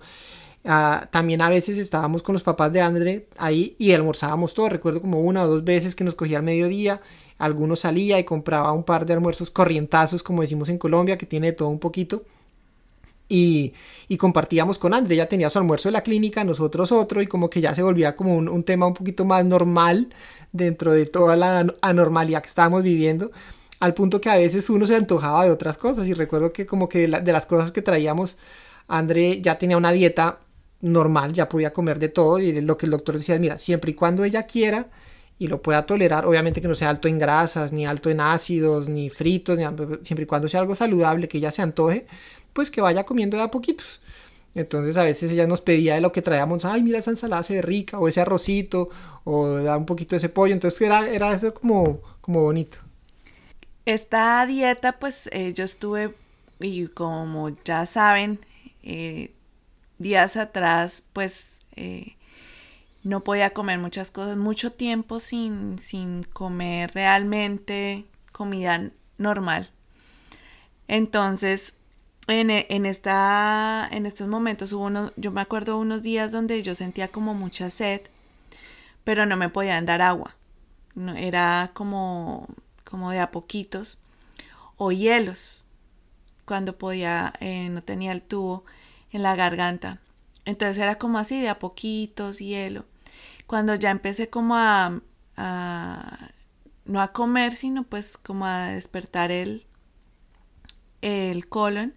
uh, 0.64 1.06
también 1.10 1.40
a 1.42 1.50
veces 1.50 1.78
estábamos 1.78 2.22
con 2.22 2.32
los 2.34 2.42
papás 2.42 2.72
de 2.72 2.80
André 2.80 3.28
ahí 3.36 3.76
y 3.78 3.92
almorzábamos 3.92 4.54
todo. 4.54 4.68
Recuerdo 4.68 5.00
como 5.00 5.20
una 5.20 5.44
o 5.44 5.48
dos 5.48 5.64
veces 5.64 5.94
que 5.94 6.04
nos 6.04 6.14
cogía 6.14 6.38
al 6.38 6.44
mediodía. 6.44 7.00
Algunos 7.38 7.80
salía 7.80 8.18
y 8.18 8.24
compraba 8.24 8.72
un 8.72 8.84
par 8.84 9.06
de 9.06 9.14
almuerzos 9.14 9.50
corrientazos 9.50 10.22
como 10.22 10.42
decimos 10.42 10.68
en 10.68 10.78
Colombia 10.78 11.18
que 11.18 11.26
tiene 11.26 11.52
todo 11.52 11.68
un 11.68 11.78
poquito. 11.78 12.22
Y, 13.28 13.72
compartíamos 14.18 14.78
con 14.78 14.94
André, 14.94 15.16
ya 15.16 15.26
tenía 15.26 15.50
su 15.50 15.58
almuerzo 15.58 15.88
de 15.88 15.92
la 15.92 16.02
clínica, 16.02 16.44
nosotros 16.44 16.92
otro, 16.92 17.22
y 17.22 17.26
como 17.26 17.50
que 17.50 17.60
ya 17.60 17.74
se 17.74 17.82
volvía 17.82 18.14
como 18.14 18.36
un, 18.36 18.64
tema 18.64 18.86
un 18.86 18.94
poquito 18.94 19.24
más 19.24 19.44
normal 19.44 20.14
dentro 20.52 20.92
de 20.92 21.06
toda 21.06 21.34
la 21.36 21.66
anormalidad 21.82 22.42
que 22.42 22.48
estábamos 22.48 22.82
viviendo, 22.82 23.32
al 23.80 23.94
punto 23.94 24.20
que 24.20 24.30
a 24.30 24.36
veces 24.36 24.70
uno 24.70 24.86
se 24.86 24.94
antojaba 24.96 25.44
de 25.44 25.50
otras 25.50 25.78
cosas, 25.78 26.06
y 26.08 26.14
recuerdo 26.14 26.52
que 26.52 26.66
como 26.66 26.88
que 26.88 27.08
de, 27.08 27.20
de 27.20 27.32
las 27.32 27.46
cosas 27.46 27.72
que 27.72 27.82
traíamos, 27.82 28.36
André 28.88 29.40
ya 29.40 29.58
tenía 29.58 29.76
una 29.78 29.92
dieta 29.92 30.38
normal, 30.84 31.32
ya 31.32 31.48
podía 31.48 31.72
comer 31.72 31.98
de 31.98 32.08
todo, 32.10 32.38
y 32.38 32.60
lo 32.60 32.76
que 32.76 32.86
el 32.86 32.92
doctor 32.92 33.16
decía, 33.16 33.38
mira, 33.38 33.58
siempre 33.58 33.92
y 33.92 33.94
cuando 33.94 34.22
ella 34.24 34.44
quiera, 34.44 34.88
y 35.38 35.48
lo 35.48 35.62
pueda 35.62 35.86
tolerar, 35.86 36.26
obviamente 36.26 36.60
que 36.60 36.68
no 36.68 36.74
sea 36.74 36.90
alto 36.90 37.08
en 37.08 37.18
grasas, 37.18 37.72
ni 37.72 37.86
alto 37.86 38.10
en 38.10 38.20
ácidos, 38.20 38.88
ni 38.88 39.10
fritos, 39.10 39.58
ni, 39.58 39.64
siempre 40.02 40.24
y 40.24 40.26
cuando 40.26 40.46
sea 40.48 40.60
algo 40.60 40.74
saludable, 40.74 41.26
que 41.26 41.38
ella 41.38 41.50
se 41.50 41.62
antoje, 41.62 42.06
pues 42.52 42.70
que 42.70 42.80
vaya 42.80 43.04
comiendo 43.04 43.36
de 43.36 43.42
a 43.42 43.50
poquitos. 43.50 44.00
Entonces 44.54 44.96
a 44.96 45.02
veces 45.02 45.32
ella 45.32 45.46
nos 45.46 45.60
pedía 45.60 45.94
de 45.94 46.00
lo 46.00 46.12
que 46.12 46.22
traíamos, 46.22 46.64
ay, 46.64 46.82
mira 46.82 46.98
esa 46.98 47.10
ensalada 47.10 47.42
se 47.42 47.54
ve 47.54 47.62
rica, 47.62 47.98
o 47.98 48.06
ese 48.06 48.20
arrocito, 48.20 48.90
o 49.24 49.48
da 49.48 49.76
un 49.76 49.86
poquito 49.86 50.10
de 50.10 50.18
ese 50.18 50.28
pollo. 50.28 50.52
Entonces 50.52 50.80
era, 50.82 51.08
era 51.08 51.32
eso 51.32 51.52
como, 51.54 52.00
como 52.20 52.42
bonito. 52.42 52.78
Esta 53.86 54.46
dieta, 54.46 54.92
pues 54.98 55.28
eh, 55.32 55.52
yo 55.54 55.64
estuve, 55.64 56.14
y 56.60 56.86
como 56.86 57.50
ya 57.64 57.86
saben, 57.86 58.38
eh, 58.82 59.32
días 59.98 60.36
atrás, 60.36 61.02
pues 61.12 61.60
eh, 61.76 62.16
no 63.02 63.20
podía 63.20 63.50
comer 63.50 63.78
muchas 63.78 64.10
cosas, 64.10 64.36
mucho 64.36 64.72
tiempo 64.72 65.20
sin, 65.20 65.78
sin 65.78 66.22
comer 66.22 66.92
realmente 66.94 68.04
comida 68.32 68.90
normal. 69.18 69.70
Entonces, 70.88 71.76
en, 72.26 72.50
en, 72.50 72.86
esta, 72.86 73.88
en 73.90 74.06
estos 74.06 74.28
momentos 74.28 74.72
hubo 74.72 74.84
unos, 74.84 75.12
yo 75.16 75.30
me 75.30 75.40
acuerdo 75.40 75.78
unos 75.78 76.02
días 76.02 76.32
donde 76.32 76.62
yo 76.62 76.74
sentía 76.74 77.08
como 77.08 77.34
mucha 77.34 77.70
sed, 77.70 78.00
pero 79.04 79.26
no 79.26 79.36
me 79.36 79.50
podían 79.50 79.86
dar 79.86 80.00
agua. 80.00 80.34
No, 80.94 81.14
era 81.14 81.72
como, 81.74 82.46
como 82.84 83.10
de 83.10 83.20
a 83.20 83.30
poquitos. 83.30 83.98
O 84.76 84.92
hielos, 84.92 85.62
cuando 86.46 86.76
podía, 86.78 87.34
eh, 87.40 87.68
no 87.68 87.82
tenía 87.82 88.12
el 88.12 88.22
tubo 88.22 88.64
en 89.14 89.22
la 89.22 89.34
garganta. 89.36 90.00
Entonces 90.44 90.76
era 90.76 90.98
como 90.98 91.18
así, 91.18 91.40
de 91.40 91.48
a 91.48 91.58
poquitos, 91.58 92.38
hielo. 92.38 92.84
Cuando 93.46 93.74
ya 93.76 93.90
empecé 93.90 94.28
como 94.28 94.56
a, 94.56 95.00
a 95.36 96.30
no 96.84 97.00
a 97.00 97.12
comer, 97.12 97.52
sino 97.52 97.84
pues 97.84 98.18
como 98.18 98.44
a 98.44 98.66
despertar 98.66 99.30
el, 99.30 99.64
el 101.00 101.48
colon, 101.48 101.94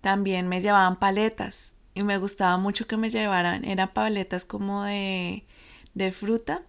también 0.00 0.48
me 0.48 0.62
llevaban 0.62 0.96
paletas 0.96 1.74
y 1.94 2.02
me 2.02 2.16
gustaba 2.16 2.56
mucho 2.58 2.86
que 2.86 2.96
me 2.96 3.10
llevaran, 3.10 3.64
eran 3.64 3.92
paletas 3.92 4.44
como 4.44 4.84
de, 4.84 5.44
de 5.94 6.12
fruta 6.12 6.62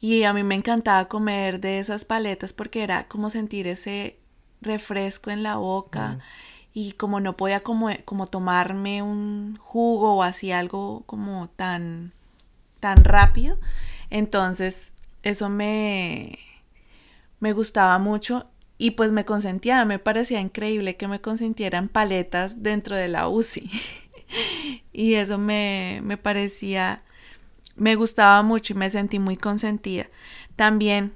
y 0.00 0.24
a 0.24 0.32
mí 0.32 0.42
me 0.44 0.54
encantaba 0.54 1.08
comer 1.08 1.60
de 1.60 1.78
esas 1.78 2.04
paletas 2.04 2.52
porque 2.52 2.82
era 2.82 3.08
como 3.08 3.30
sentir 3.30 3.66
ese 3.66 4.18
refresco 4.60 5.30
en 5.30 5.42
la 5.42 5.56
boca. 5.56 6.18
Y 6.78 6.92
como 6.92 7.20
no 7.20 7.38
podía 7.38 7.60
como, 7.60 7.88
como 8.04 8.26
tomarme 8.26 9.00
un 9.00 9.56
jugo 9.56 10.16
o 10.16 10.22
así 10.22 10.52
algo 10.52 11.04
como 11.06 11.48
tan, 11.56 12.12
tan 12.80 13.02
rápido, 13.02 13.58
entonces 14.10 14.92
eso 15.22 15.48
me, 15.48 16.38
me 17.40 17.54
gustaba 17.54 17.96
mucho 17.98 18.50
y 18.76 18.90
pues 18.90 19.10
me 19.10 19.24
consentía, 19.24 19.86
me 19.86 19.98
parecía 19.98 20.38
increíble 20.38 20.98
que 20.98 21.08
me 21.08 21.22
consintieran 21.22 21.88
paletas 21.88 22.62
dentro 22.62 22.94
de 22.94 23.08
la 23.08 23.26
UCI. 23.26 23.70
y 24.92 25.14
eso 25.14 25.38
me, 25.38 26.02
me 26.04 26.18
parecía, 26.18 27.00
me 27.74 27.94
gustaba 27.94 28.42
mucho 28.42 28.74
y 28.74 28.76
me 28.76 28.90
sentí 28.90 29.18
muy 29.18 29.38
consentida. 29.38 30.08
También 30.56 31.14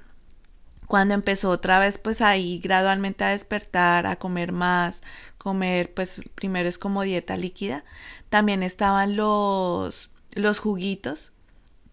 cuando 0.91 1.13
empezó 1.13 1.51
otra 1.51 1.79
vez 1.79 1.97
pues 1.97 2.19
ahí 2.19 2.59
gradualmente 2.59 3.23
a 3.23 3.29
despertar, 3.29 4.05
a 4.07 4.17
comer 4.17 4.51
más, 4.51 5.01
comer 5.41 5.91
pues 5.91 6.21
primero 6.35 6.69
es 6.69 6.77
como 6.77 7.01
dieta 7.01 7.35
líquida, 7.35 7.83
también 8.29 8.61
estaban 8.61 9.15
los, 9.15 10.11
los 10.35 10.59
juguitos 10.59 11.31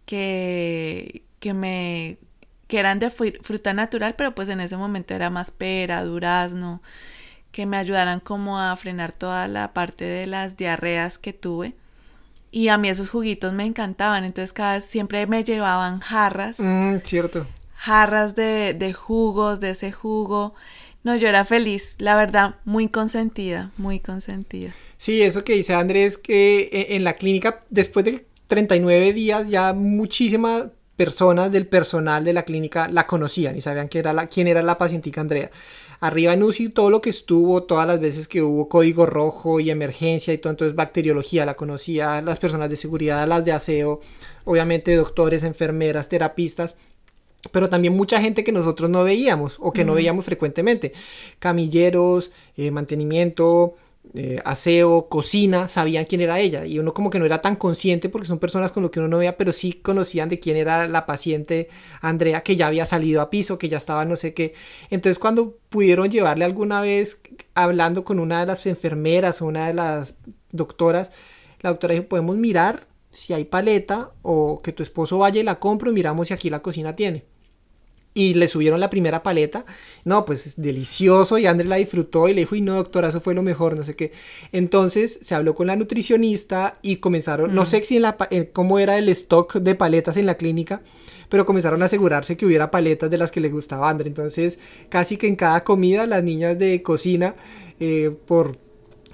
que, 0.04 1.22
que 1.40 1.54
me 1.54 2.18
que 2.66 2.78
eran 2.78 2.98
de 2.98 3.08
fruta 3.08 3.72
natural, 3.72 4.14
pero 4.16 4.34
pues 4.34 4.50
en 4.50 4.60
ese 4.60 4.76
momento 4.76 5.14
era 5.14 5.30
más 5.30 5.50
pera, 5.50 6.04
durazno, 6.04 6.82
que 7.50 7.64
me 7.64 7.78
ayudaran 7.78 8.20
como 8.20 8.60
a 8.60 8.76
frenar 8.76 9.12
toda 9.12 9.48
la 9.48 9.72
parte 9.72 10.04
de 10.04 10.26
las 10.26 10.58
diarreas 10.58 11.16
que 11.16 11.32
tuve. 11.32 11.74
Y 12.50 12.68
a 12.68 12.76
mí 12.76 12.90
esos 12.90 13.08
juguitos 13.08 13.54
me 13.54 13.64
encantaban, 13.64 14.24
entonces 14.24 14.52
cada 14.52 14.74
vez 14.74 14.84
siempre 14.84 15.26
me 15.26 15.44
llevaban 15.44 16.00
jarras. 16.00 16.60
Mm, 16.60 16.98
cierto. 17.02 17.46
Jarras 17.74 18.34
de, 18.34 18.74
de 18.74 18.92
jugos, 18.92 19.60
de 19.60 19.70
ese 19.70 19.90
jugo. 19.90 20.54
No, 21.04 21.16
yo 21.16 21.28
era 21.28 21.44
feliz, 21.44 21.96
la 21.98 22.16
verdad, 22.16 22.56
muy 22.64 22.88
consentida, 22.88 23.70
muy 23.76 24.00
consentida. 24.00 24.72
Sí, 24.96 25.22
eso 25.22 25.44
que 25.44 25.54
dice 25.54 25.74
Andrés, 25.74 26.18
que 26.18 26.68
e, 26.72 26.96
en 26.96 27.04
la 27.04 27.14
clínica, 27.14 27.64
después 27.70 28.04
de 28.04 28.26
39 28.48 29.12
días, 29.12 29.48
ya 29.48 29.72
muchísimas 29.72 30.66
personas 30.98 31.52
del 31.52 31.68
personal 31.68 32.24
de 32.24 32.32
la 32.32 32.42
clínica 32.42 32.88
la 32.88 33.06
conocían 33.06 33.56
y 33.56 33.60
sabían 33.60 33.88
era 33.92 34.12
la, 34.12 34.26
quién 34.26 34.48
era 34.48 34.62
la 34.62 34.78
pacientica 34.78 35.20
Andrea. 35.20 35.50
Arriba 36.00 36.32
en 36.32 36.42
UCI 36.42 36.70
todo 36.70 36.90
lo 36.90 37.00
que 37.00 37.10
estuvo, 37.10 37.62
todas 37.62 37.86
las 37.86 38.00
veces 38.00 38.26
que 38.26 38.42
hubo 38.42 38.68
código 38.68 39.06
rojo 39.06 39.60
y 39.60 39.70
emergencia 39.70 40.34
y 40.34 40.38
todo, 40.38 40.50
entonces 40.50 40.74
bacteriología 40.74 41.46
la 41.46 41.54
conocía, 41.54 42.20
las 42.20 42.40
personas 42.40 42.68
de 42.68 42.76
seguridad, 42.76 43.28
las 43.28 43.44
de 43.44 43.52
aseo, 43.52 44.00
obviamente 44.44 44.96
doctores, 44.96 45.44
enfermeras, 45.44 46.08
terapistas, 46.08 46.76
pero 47.52 47.68
también 47.68 47.96
mucha 47.96 48.20
gente 48.20 48.44
que 48.44 48.52
nosotros 48.52 48.90
no 48.90 49.04
veíamos 49.04 49.56
o 49.60 49.72
que 49.72 49.84
no 49.84 49.94
veíamos 49.94 50.24
frecuentemente, 50.24 50.92
camilleros, 51.38 52.30
eh, 52.56 52.70
mantenimiento, 52.70 53.76
eh, 54.14 54.40
aseo, 54.44 55.08
cocina, 55.08 55.68
sabían 55.68 56.06
quién 56.06 56.20
era 56.20 56.40
ella. 56.40 56.64
Y 56.64 56.78
uno 56.78 56.94
como 56.94 57.10
que 57.10 57.18
no 57.18 57.26
era 57.26 57.42
tan 57.42 57.56
consciente 57.56 58.08
porque 58.08 58.26
son 58.26 58.38
personas 58.38 58.72
con 58.72 58.82
lo 58.82 58.90
que 58.90 59.00
uno 59.00 59.08
no 59.08 59.18
veía, 59.18 59.36
pero 59.36 59.52
sí 59.52 59.74
conocían 59.74 60.28
de 60.28 60.40
quién 60.40 60.56
era 60.56 60.88
la 60.88 61.06
paciente 61.06 61.68
Andrea 62.00 62.42
que 62.42 62.56
ya 62.56 62.66
había 62.66 62.86
salido 62.86 63.20
a 63.20 63.30
piso, 63.30 63.58
que 63.58 63.68
ya 63.68 63.76
estaba 63.76 64.04
no 64.04 64.16
sé 64.16 64.34
qué. 64.34 64.54
Entonces 64.90 65.18
cuando 65.18 65.58
pudieron 65.68 66.10
llevarle 66.10 66.44
alguna 66.44 66.80
vez 66.80 67.20
hablando 67.54 68.04
con 68.04 68.18
una 68.18 68.40
de 68.40 68.46
las 68.46 68.66
enfermeras 68.66 69.42
o 69.42 69.46
una 69.46 69.68
de 69.68 69.74
las 69.74 70.18
doctoras, 70.50 71.12
la 71.60 71.70
doctora 71.70 71.94
dijo, 71.94 72.06
podemos 72.06 72.36
mirar 72.36 72.87
si 73.10 73.32
hay 73.32 73.44
paleta 73.44 74.12
o 74.22 74.60
que 74.62 74.72
tu 74.72 74.82
esposo 74.82 75.18
vaya 75.18 75.40
y 75.40 75.44
la 75.44 75.58
compre 75.58 75.90
y 75.90 75.94
miramos 75.94 76.28
si 76.28 76.34
aquí 76.34 76.50
la 76.50 76.60
cocina 76.60 76.94
tiene 76.96 77.24
y 78.18 78.34
le 78.34 78.48
subieron 78.48 78.80
la 78.80 78.90
primera 78.90 79.22
paleta. 79.22 79.64
No, 80.04 80.24
pues 80.24 80.60
delicioso 80.60 81.38
y 81.38 81.46
André 81.46 81.68
la 81.68 81.76
disfrutó 81.76 82.28
y 82.28 82.34
le 82.34 82.40
dijo, 82.40 82.56
y 82.56 82.60
no, 82.60 82.74
doctora, 82.74 83.08
eso 83.08 83.20
fue 83.20 83.32
lo 83.32 83.42
mejor, 83.42 83.76
no 83.76 83.84
sé 83.84 83.94
qué. 83.94 84.10
Entonces 84.50 85.20
se 85.22 85.36
habló 85.36 85.54
con 85.54 85.68
la 85.68 85.76
nutricionista 85.76 86.78
y 86.82 86.96
comenzaron, 86.96 87.54
no 87.54 87.62
mm. 87.62 87.66
sé 87.66 87.82
si 87.84 87.96
en 87.96 88.02
la, 88.02 88.16
cómo 88.52 88.80
era 88.80 88.98
el 88.98 89.08
stock 89.10 89.58
de 89.58 89.76
paletas 89.76 90.16
en 90.16 90.26
la 90.26 90.36
clínica, 90.36 90.82
pero 91.28 91.46
comenzaron 91.46 91.80
a 91.82 91.84
asegurarse 91.84 92.36
que 92.36 92.44
hubiera 92.44 92.72
paletas 92.72 93.08
de 93.08 93.18
las 93.18 93.30
que 93.30 93.40
le 93.40 93.50
gustaba 93.50 93.86
a 93.86 93.90
André. 93.90 94.08
Entonces 94.08 94.58
casi 94.88 95.16
que 95.16 95.28
en 95.28 95.36
cada 95.36 95.62
comida 95.62 96.04
las 96.08 96.24
niñas 96.24 96.58
de 96.58 96.82
cocina, 96.82 97.36
eh, 97.78 98.10
por 98.26 98.58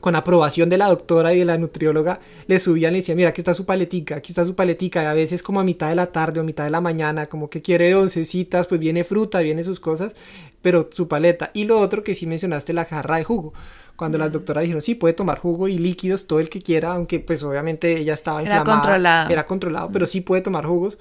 con 0.04 0.16
aprobación 0.16 0.68
de 0.68 0.76
la 0.76 0.88
doctora 0.88 1.32
y 1.32 1.38
de 1.38 1.46
la 1.46 1.56
nutrióloga, 1.56 2.20
le 2.46 2.58
subían 2.58 2.92
y 2.92 2.96
le 2.96 2.98
decían, 2.98 3.16
mira, 3.16 3.30
aquí 3.30 3.40
está 3.40 3.54
su 3.54 3.64
paletica, 3.64 4.16
aquí 4.16 4.32
está 4.32 4.44
su 4.44 4.54
paletica, 4.54 5.02
y 5.02 5.06
a 5.06 5.14
veces 5.14 5.42
como 5.42 5.60
a 5.60 5.64
mitad 5.64 5.88
de 5.88 5.94
la 5.94 6.12
tarde 6.12 6.40
o 6.40 6.44
mitad 6.44 6.64
de 6.64 6.68
la 6.68 6.82
mañana, 6.82 7.26
como 7.26 7.48
que 7.48 7.62
quiere 7.62 7.94
oncecitas, 7.94 8.66
pues 8.66 8.78
viene 8.78 9.02
fruta, 9.04 9.38
viene 9.38 9.64
sus 9.64 9.80
cosas, 9.80 10.14
pero 10.60 10.90
su 10.92 11.08
paleta. 11.08 11.52
Y 11.54 11.64
lo 11.64 11.80
otro 11.80 12.04
que 12.04 12.14
sí 12.14 12.26
mencionaste, 12.26 12.74
la 12.74 12.84
jarra 12.84 13.16
de 13.16 13.24
jugo 13.24 13.54
cuando 13.96 14.18
las 14.18 14.30
doctoras 14.30 14.60
dijeron, 14.60 14.82
sí, 14.82 14.94
puede 14.94 15.14
tomar 15.14 15.38
jugo 15.38 15.68
y 15.68 15.78
líquidos 15.78 16.26
todo 16.26 16.38
el 16.38 16.50
que 16.50 16.60
quiera, 16.60 16.92
aunque 16.92 17.18
pues 17.20 17.42
obviamente 17.42 17.96
ella 17.96 18.12
estaba 18.12 18.42
inflamada. 18.42 18.62
Era 18.62 18.74
controlado. 18.82 19.30
Era 19.30 19.46
controlado, 19.46 19.90
pero 19.90 20.04
sí 20.04 20.20
puede 20.20 20.42
tomar 20.42 20.66
jugos. 20.66 20.98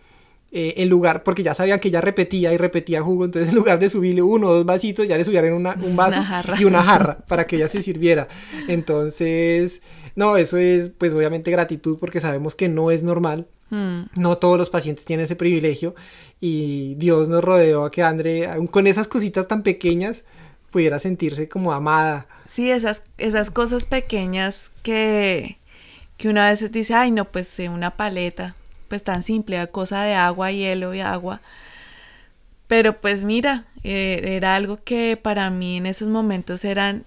Eh, 0.56 0.84
en 0.84 0.88
lugar, 0.88 1.24
porque 1.24 1.42
ya 1.42 1.56
sabían 1.56 1.80
que 1.80 1.90
ya 1.90 2.00
repetía 2.00 2.54
y 2.54 2.58
repetía 2.58 3.02
jugo, 3.02 3.26
entonces 3.26 3.50
en 3.50 3.56
lugar 3.56 3.80
de 3.80 3.90
subirle 3.90 4.22
uno 4.22 4.50
o 4.50 4.54
dos 4.54 4.66
vasitos, 4.68 5.08
ya 5.08 5.18
le 5.18 5.52
una, 5.52 5.76
un 5.82 5.96
vaso 5.96 6.24
y 6.60 6.66
una 6.66 6.84
jarra 6.84 7.18
para 7.28 7.48
que 7.48 7.56
ella 7.56 7.68
se 7.68 7.82
sirviera. 7.82 8.28
Entonces, 8.68 9.82
no, 10.16 10.38
eso 10.38 10.58
es 10.58 10.92
pues 10.92 11.16
obviamente 11.16 11.50
gratitud 11.50 11.98
porque 12.00 12.20
sabemos 12.20 12.54
que 12.54 12.70
no 12.70 12.92
es 12.92 13.02
normal. 13.02 13.48
Hmm. 13.72 14.04
No 14.16 14.38
todos 14.38 14.60
los 14.60 14.70
pacientes 14.70 15.06
tienen 15.06 15.24
ese 15.24 15.36
privilegio 15.36 15.96
y 16.40 16.94
Dios 17.00 17.30
nos 17.30 17.44
rodeó 17.44 17.86
a 17.86 17.90
que 17.90 18.04
André, 18.04 18.48
con 18.70 18.86
esas 18.86 19.08
cositas 19.08 19.48
tan 19.48 19.64
pequeñas, 19.64 20.24
pudiera 20.70 21.00
sentirse 21.00 21.50
como 21.50 21.74
amada. 21.74 22.28
Sí, 22.46 22.70
esas, 22.70 23.02
esas 23.18 23.50
cosas 23.50 23.88
pequeñas 23.88 24.72
que, 24.84 25.58
que 26.18 26.30
una 26.30 26.52
vez 26.52 26.72
dice, 26.72 26.94
ay, 26.94 27.10
no, 27.10 27.26
pues 27.32 27.58
una 27.58 27.98
paleta, 27.98 28.56
pues 28.94 29.04
tan 29.04 29.24
simple, 29.24 29.68
cosa 29.72 30.04
de 30.04 30.14
agua, 30.14 30.52
hielo 30.52 30.94
y 30.94 31.00
agua. 31.00 31.42
Pero 32.68 33.02
pues 33.02 33.24
mira, 33.24 33.66
eh, 33.84 34.22
era 34.24 34.54
algo 34.54 34.78
que 34.84 35.18
para 35.20 35.50
mí 35.50 35.78
en 35.78 35.88
esos 35.88 36.10
momentos 36.10 36.64
eran 36.64 37.04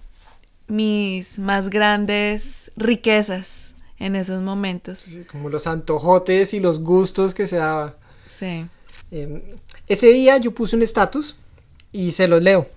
mis 0.67 1.39
más 1.39 1.69
grandes 1.69 2.71
riquezas 2.75 3.73
en 3.99 4.17
esos 4.17 4.43
momentos. 4.43 5.07
como 5.31 5.47
los 5.47 5.65
antojotes 5.65 6.53
y 6.53 6.59
los 6.59 6.81
gustos 6.81 7.33
que 7.33 7.47
se 7.47 7.55
daba. 7.55 7.95
Sí. 8.27 8.65
Em, 9.09 9.41
ese 9.87 10.07
día 10.07 10.35
yo 10.39 10.53
puse 10.53 10.75
un 10.75 10.81
estatus 10.81 11.37
y 11.93 12.11
se 12.11 12.27
los 12.27 12.41
leo 12.41 12.67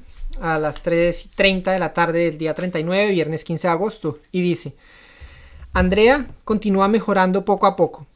a 0.40 0.56
las 0.60 0.84
3.30 0.84 1.72
de 1.72 1.80
la 1.80 1.92
tarde 1.94 2.26
del 2.26 2.38
día 2.38 2.54
39, 2.54 3.10
viernes 3.10 3.42
15 3.42 3.66
de 3.66 3.72
agosto, 3.72 4.20
y 4.30 4.40
dice, 4.40 4.76
Andrea 5.72 6.28
continúa 6.44 6.86
mejorando 6.86 7.44
poco 7.44 7.66
a 7.66 7.74
poco 7.74 8.06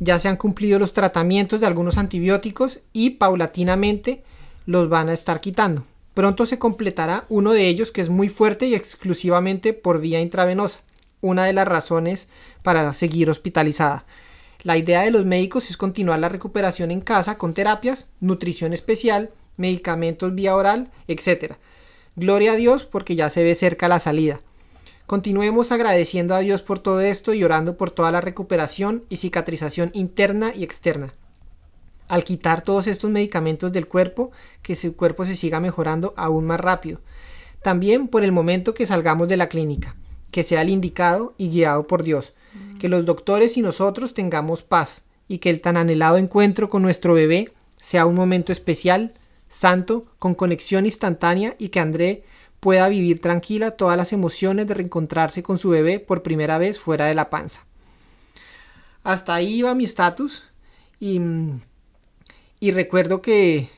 ya 0.00 0.18
se 0.18 0.28
han 0.28 0.36
cumplido 0.36 0.78
los 0.78 0.94
tratamientos 0.94 1.60
de 1.60 1.66
algunos 1.66 1.98
antibióticos 1.98 2.80
y 2.92 3.10
paulatinamente 3.10 4.24
los 4.66 4.88
van 4.88 5.10
a 5.10 5.12
estar 5.12 5.40
quitando. 5.40 5.84
Pronto 6.14 6.46
se 6.46 6.58
completará 6.58 7.26
uno 7.28 7.52
de 7.52 7.68
ellos 7.68 7.92
que 7.92 8.00
es 8.00 8.08
muy 8.08 8.28
fuerte 8.28 8.66
y 8.66 8.74
exclusivamente 8.74 9.74
por 9.74 10.00
vía 10.00 10.20
intravenosa, 10.20 10.80
una 11.20 11.44
de 11.44 11.52
las 11.52 11.68
razones 11.68 12.28
para 12.62 12.92
seguir 12.94 13.30
hospitalizada. 13.30 14.04
La 14.62 14.76
idea 14.76 15.02
de 15.02 15.10
los 15.10 15.24
médicos 15.24 15.70
es 15.70 15.76
continuar 15.76 16.18
la 16.18 16.28
recuperación 16.28 16.90
en 16.90 17.00
casa 17.00 17.38
con 17.38 17.54
terapias, 17.54 18.10
nutrición 18.20 18.72
especial, 18.72 19.30
medicamentos 19.56 20.34
vía 20.34 20.56
oral, 20.56 20.90
etc. 21.08 21.54
Gloria 22.16 22.52
a 22.52 22.56
Dios 22.56 22.84
porque 22.84 23.16
ya 23.16 23.30
se 23.30 23.44
ve 23.44 23.54
cerca 23.54 23.88
la 23.88 24.00
salida. 24.00 24.40
Continuemos 25.10 25.72
agradeciendo 25.72 26.36
a 26.36 26.38
Dios 26.38 26.62
por 26.62 26.78
todo 26.78 27.00
esto 27.00 27.34
y 27.34 27.42
orando 27.42 27.76
por 27.76 27.90
toda 27.90 28.12
la 28.12 28.20
recuperación 28.20 29.02
y 29.08 29.16
cicatrización 29.16 29.90
interna 29.92 30.52
y 30.54 30.62
externa. 30.62 31.14
Al 32.06 32.22
quitar 32.22 32.62
todos 32.62 32.86
estos 32.86 33.10
medicamentos 33.10 33.72
del 33.72 33.88
cuerpo, 33.88 34.30
que 34.62 34.76
su 34.76 34.94
cuerpo 34.94 35.24
se 35.24 35.34
siga 35.34 35.58
mejorando 35.58 36.14
aún 36.16 36.44
más 36.44 36.60
rápido. 36.60 37.00
También 37.60 38.06
por 38.06 38.22
el 38.22 38.30
momento 38.30 38.72
que 38.72 38.86
salgamos 38.86 39.26
de 39.26 39.36
la 39.36 39.48
clínica, 39.48 39.96
que 40.30 40.44
sea 40.44 40.62
el 40.62 40.68
indicado 40.68 41.34
y 41.36 41.48
guiado 41.48 41.88
por 41.88 42.04
Dios. 42.04 42.32
Que 42.78 42.88
los 42.88 43.04
doctores 43.04 43.56
y 43.56 43.62
nosotros 43.62 44.14
tengamos 44.14 44.62
paz 44.62 45.06
y 45.26 45.38
que 45.38 45.50
el 45.50 45.60
tan 45.60 45.76
anhelado 45.76 46.18
encuentro 46.18 46.70
con 46.70 46.82
nuestro 46.82 47.14
bebé 47.14 47.52
sea 47.76 48.06
un 48.06 48.14
momento 48.14 48.52
especial, 48.52 49.10
santo, 49.48 50.04
con 50.20 50.36
conexión 50.36 50.84
instantánea 50.84 51.56
y 51.58 51.70
que 51.70 51.80
André 51.80 52.22
pueda 52.60 52.88
vivir 52.88 53.20
tranquila 53.20 53.72
todas 53.72 53.96
las 53.96 54.12
emociones 54.12 54.66
de 54.66 54.74
reencontrarse 54.74 55.42
con 55.42 55.58
su 55.58 55.70
bebé 55.70 55.98
por 55.98 56.22
primera 56.22 56.58
vez 56.58 56.78
fuera 56.78 57.06
de 57.06 57.14
la 57.14 57.30
panza. 57.30 57.64
Hasta 59.02 59.34
ahí 59.34 59.54
iba 59.54 59.74
mi 59.74 59.84
estatus 59.84 60.44
y, 61.00 61.20
y 62.60 62.72
recuerdo 62.72 63.22
que 63.22 63.68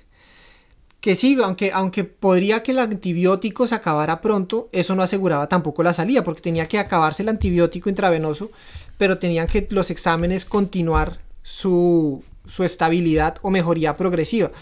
que 1.03 1.17
sí, 1.17 1.37
aunque, 1.43 1.73
aunque 1.73 2.05
podría 2.05 2.63
que 2.63 2.71
el 2.71 2.79
antibiótico 2.79 3.67
se 3.67 3.75
acabara 3.75 4.21
pronto, 4.21 4.69
eso 4.71 4.95
no 4.95 5.03
aseguraba 5.03 5.49
tampoco 5.49 5.83
la 5.83 5.93
salida, 5.93 6.23
porque 6.23 6.41
tenía 6.41 6.69
que 6.69 6.79
acabarse 6.79 7.25
el 7.25 7.29
antibiótico 7.29 7.89
intravenoso, 7.89 8.53
pero 8.99 9.19
tenían 9.19 9.49
que 9.49 9.67
los 9.71 9.91
exámenes 9.91 10.45
continuar 10.45 11.19
su, 11.43 12.23
su 12.47 12.63
estabilidad 12.63 13.39
o 13.43 13.51
mejoría 13.51 13.97
progresiva. 13.97 14.53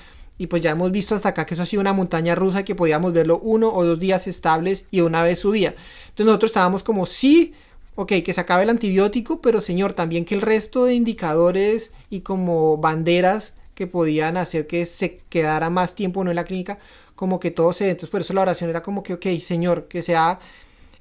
Y 0.40 0.46
pues 0.46 0.62
ya 0.62 0.70
hemos 0.70 0.90
visto 0.90 1.14
hasta 1.14 1.28
acá 1.28 1.44
que 1.44 1.52
eso 1.52 1.64
ha 1.64 1.66
sido 1.66 1.82
una 1.82 1.92
montaña 1.92 2.34
rusa 2.34 2.64
que 2.64 2.74
podíamos 2.74 3.12
verlo 3.12 3.40
uno 3.40 3.68
o 3.68 3.84
dos 3.84 3.98
días 3.98 4.26
estables 4.26 4.86
y 4.90 5.02
una 5.02 5.22
vez 5.22 5.40
subía. 5.40 5.74
Entonces 6.04 6.24
nosotros 6.24 6.48
estábamos 6.48 6.82
como, 6.82 7.04
sí, 7.04 7.52
ok, 7.94 8.10
que 8.24 8.32
se 8.32 8.40
acabe 8.40 8.62
el 8.62 8.70
antibiótico, 8.70 9.42
pero 9.42 9.60
señor, 9.60 9.92
también 9.92 10.24
que 10.24 10.34
el 10.34 10.40
resto 10.40 10.86
de 10.86 10.94
indicadores 10.94 11.92
y 12.08 12.20
como 12.20 12.78
banderas 12.78 13.52
que 13.74 13.86
podían 13.86 14.38
hacer 14.38 14.66
que 14.66 14.86
se 14.86 15.18
quedara 15.28 15.68
más 15.68 15.94
tiempo 15.94 16.24
no 16.24 16.30
en 16.30 16.36
la 16.36 16.44
clínica, 16.44 16.78
como 17.14 17.38
que 17.38 17.50
todo 17.50 17.74
se... 17.74 17.90
Entonces 17.90 18.08
por 18.08 18.22
eso 18.22 18.32
la 18.32 18.40
oración 18.40 18.70
era 18.70 18.82
como 18.82 19.02
que, 19.02 19.12
ok, 19.12 19.26
Señor, 19.42 19.88
que 19.88 20.00
sea 20.00 20.40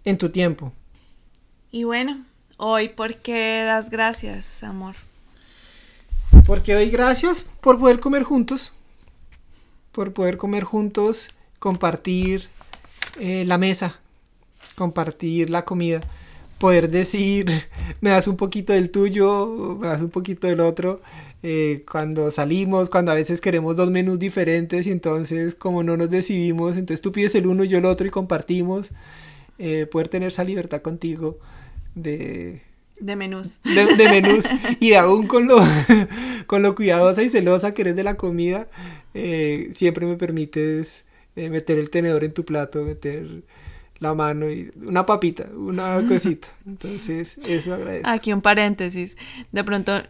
en 0.03 0.17
tu 0.17 0.31
tiempo. 0.31 0.73
Y 1.71 1.85
bueno, 1.85 2.25
hoy, 2.57 2.89
¿por 2.89 3.15
qué 3.15 3.63
das 3.65 3.89
gracias, 3.89 4.63
amor? 4.63 4.95
Porque 6.45 6.73
doy 6.73 6.89
gracias 6.89 7.39
por 7.39 7.79
poder 7.79 8.01
comer 8.01 8.23
juntos, 8.23 8.73
por 9.99 10.13
poder 10.13 10.37
comer 10.37 10.63
juntos, 10.63 11.31
compartir 11.59 12.47
eh, 13.19 13.43
la 13.45 13.57
mesa, 13.57 13.99
compartir 14.77 15.49
la 15.49 15.65
comida, 15.65 15.99
poder 16.57 16.89
decir, 16.89 17.47
me 17.99 18.11
das 18.11 18.29
un 18.29 18.37
poquito 18.37 18.71
del 18.71 18.91
tuyo, 18.91 19.77
me 19.77 19.87
das 19.87 20.01
un 20.01 20.09
poquito 20.09 20.47
del 20.47 20.61
otro, 20.61 21.01
eh, 21.43 21.83
cuando 21.91 22.31
salimos, 22.31 22.89
cuando 22.89 23.11
a 23.11 23.15
veces 23.15 23.41
queremos 23.41 23.75
dos 23.75 23.89
menús 23.89 24.19
diferentes 24.19 24.87
y 24.87 24.91
entonces 24.91 25.53
como 25.53 25.83
no 25.83 25.97
nos 25.97 26.09
decidimos, 26.09 26.77
entonces 26.77 27.01
tú 27.01 27.11
pides 27.11 27.35
el 27.35 27.45
uno 27.45 27.65
y 27.65 27.67
yo 27.67 27.79
el 27.79 27.85
otro 27.85 28.07
y 28.07 28.09
compartimos, 28.09 28.91
eh, 29.57 29.85
poder 29.85 30.07
tener 30.07 30.29
esa 30.29 30.45
libertad 30.45 30.81
contigo 30.81 31.37
de... 31.93 32.61
De 32.99 33.15
menús. 33.15 33.61
De, 33.63 34.09
menús 34.09 34.45
y 34.79 34.93
aún 34.93 35.27
con 35.27 35.47
lo, 35.47 35.57
con 36.47 36.61
lo 36.61 36.75
cuidadosa 36.75 37.23
y 37.23 37.29
celosa 37.29 37.73
que 37.73 37.83
eres 37.83 37.95
de 37.95 38.03
la 38.03 38.15
comida, 38.15 38.67
eh, 39.13 39.69
siempre 39.73 40.05
me 40.05 40.15
permites 40.15 41.05
meter 41.35 41.77
el 41.77 41.89
tenedor 41.89 42.25
en 42.25 42.33
tu 42.33 42.43
plato, 42.43 42.83
meter 42.83 43.43
la 43.99 44.13
mano 44.13 44.49
y 44.49 44.71
una 44.85 45.05
papita, 45.05 45.47
una 45.55 46.01
cosita. 46.07 46.47
Entonces, 46.65 47.37
eso 47.37 47.73
agradezco. 47.73 48.09
Aquí 48.09 48.33
un 48.33 48.41
paréntesis. 48.41 49.15
De 49.51 49.63
pronto 49.63 50.01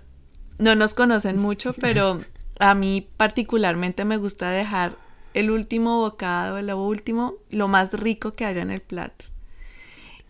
no 0.58 0.76
nos 0.76 0.94
conocen 0.94 1.38
mucho, 1.38 1.74
pero 1.74 2.20
a 2.60 2.76
mí 2.76 3.08
particularmente 3.18 4.06
me 4.06 4.18
gusta 4.18 4.52
dejar 4.52 4.98
el 5.34 5.52
último 5.52 6.00
bocado, 6.00 6.62
lo 6.62 6.82
último, 6.84 7.36
lo 7.50 7.68
más 7.68 7.94
rico 7.94 8.34
que 8.34 8.46
haya 8.46 8.62
en 8.62 8.72
el 8.72 8.82
plato. 8.82 9.26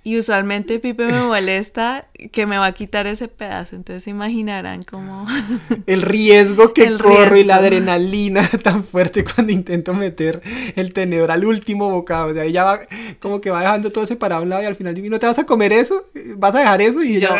Y 0.01 0.17
usualmente 0.17 0.79
Pipe 0.79 1.07
me 1.07 1.21
molesta 1.23 2.07
que 2.31 2.45
me 2.45 2.57
va 2.57 2.67
a 2.67 2.71
quitar 2.71 3.05
ese 3.05 3.27
pedazo, 3.27 3.75
entonces 3.75 4.03
se 4.03 4.09
imaginarán 4.09 4.83
como... 4.83 5.27
El 5.87 6.01
riesgo 6.01 6.73
que 6.73 6.97
corro 6.97 7.35
y 7.35 7.43
la 7.43 7.57
adrenalina 7.57 8.47
tan 8.63 8.85
fuerte 8.85 9.25
cuando 9.25 9.51
intento 9.51 9.93
meter 9.93 10.41
el 10.75 10.93
tenedor 10.93 11.31
al 11.31 11.43
último 11.43 11.91
bocado, 11.91 12.29
o 12.29 12.33
sea, 12.33 12.45
ella 12.45 12.63
va 12.63 12.79
como 13.19 13.41
que 13.41 13.51
va 13.51 13.59
dejando 13.59 13.91
todo 13.91 14.05
separado 14.05 14.39
a 14.41 14.43
un 14.43 14.49
lado 14.49 14.63
y 14.63 14.67
al 14.67 14.75
final 14.75 14.95
¿no 15.09 15.19
te 15.19 15.25
vas 15.25 15.39
a 15.39 15.45
comer 15.45 15.73
eso? 15.73 16.01
¿Vas 16.37 16.55
a 16.55 16.59
dejar 16.59 16.81
eso? 16.81 17.03
Y 17.03 17.19
yo... 17.19 17.29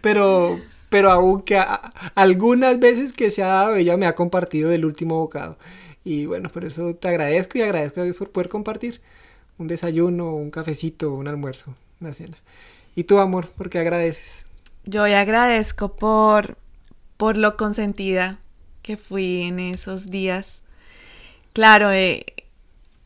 pero, 0.00 0.60
pero 0.88 1.10
aunque 1.10 1.62
algunas 2.16 2.80
veces 2.80 3.12
que 3.12 3.30
se 3.30 3.44
ha 3.44 3.48
dado, 3.48 3.76
ella 3.76 3.96
me 3.96 4.06
ha 4.06 4.16
compartido 4.16 4.70
del 4.70 4.84
último 4.84 5.18
bocado. 5.18 5.56
Y 6.04 6.26
bueno, 6.26 6.48
por 6.48 6.64
eso 6.64 6.94
te 6.96 7.08
agradezco 7.08 7.58
y 7.58 7.62
agradezco 7.62 8.02
por 8.18 8.30
poder 8.30 8.48
compartir 8.48 9.00
un 9.58 9.68
desayuno, 9.68 10.34
un 10.34 10.50
cafecito, 10.50 11.12
un 11.12 11.28
almuerzo, 11.28 11.74
una 12.00 12.12
cena. 12.12 12.36
¿Y 12.94 13.04
tú, 13.04 13.18
amor, 13.18 13.48
por 13.50 13.70
qué 13.70 13.78
agradeces? 13.78 14.46
Yo 14.84 15.04
agradezco 15.04 15.94
por, 15.96 16.56
por 17.16 17.36
lo 17.36 17.56
consentida 17.56 18.38
que 18.82 18.96
fui 18.96 19.42
en 19.42 19.58
esos 19.58 20.10
días. 20.10 20.62
Claro, 21.52 21.92
eh, 21.92 22.24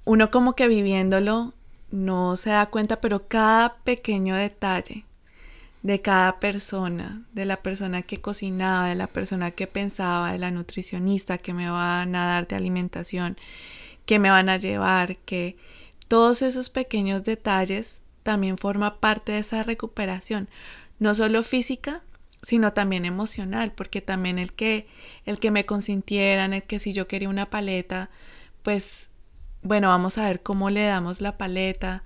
uno 0.05 0.31
como 0.31 0.55
que 0.55 0.69
viviéndolo 0.69 1.55
no 1.91 2.37
se 2.37 2.51
da 2.51 2.67
cuenta, 2.67 3.01
pero 3.01 3.27
cada 3.29 3.77
pequeño 3.85 4.37
detalle 4.37 5.05
de 5.83 6.01
cada 6.01 6.39
persona, 6.39 7.23
de 7.33 7.45
la 7.45 7.57
persona 7.57 8.03
que 8.03 8.19
cocinaba, 8.19 8.89
de 8.89 8.95
la 8.95 9.09
persona 9.09 9.51
que 9.51 9.67
pensaba, 9.67 10.33
de 10.33 10.39
la 10.39 10.51
nutricionista 10.51 11.39
que 11.39 11.53
me 11.53 11.69
van 11.69 12.15
a 12.15 12.27
dar 12.27 12.47
de 12.47 12.57
alimentación, 12.57 13.37
que 14.07 14.19
me 14.19 14.31
van 14.31 14.49
a 14.49 14.59
llevar, 14.59 15.17
que 15.17 15.57
todos 16.09 16.43
esos 16.43 16.71
pequeños 16.71 17.25
detalles 17.25 18.01
también 18.23 18.59
forma 18.59 19.01
parte 19.01 19.33
de 19.33 19.39
esa 19.39 19.63
recuperación, 19.63 20.49
no 20.99 21.15
solo 21.15 21.43
física, 21.43 22.03
sino 22.43 22.73
también 22.73 23.05
emocional, 23.05 23.73
porque 23.73 24.01
también 24.01 24.39
el 24.39 24.53
que 24.53 24.87
el 25.27 25.39
que 25.39 25.51
me 25.51 25.65
consintieran, 25.65 26.53
el 26.53 26.63
que 26.65 26.79
si 26.79 26.93
yo 26.93 27.07
quería 27.09 27.29
una 27.29 27.51
paleta, 27.51 28.11
pues 28.63 29.11
bueno, 29.63 29.89
vamos 29.89 30.19
a 30.19 30.27
ver 30.27 30.43
cómo 30.43 30.71
le 30.71 30.85
damos 30.85 31.21
la 31.21 31.39
paleta 31.39 32.03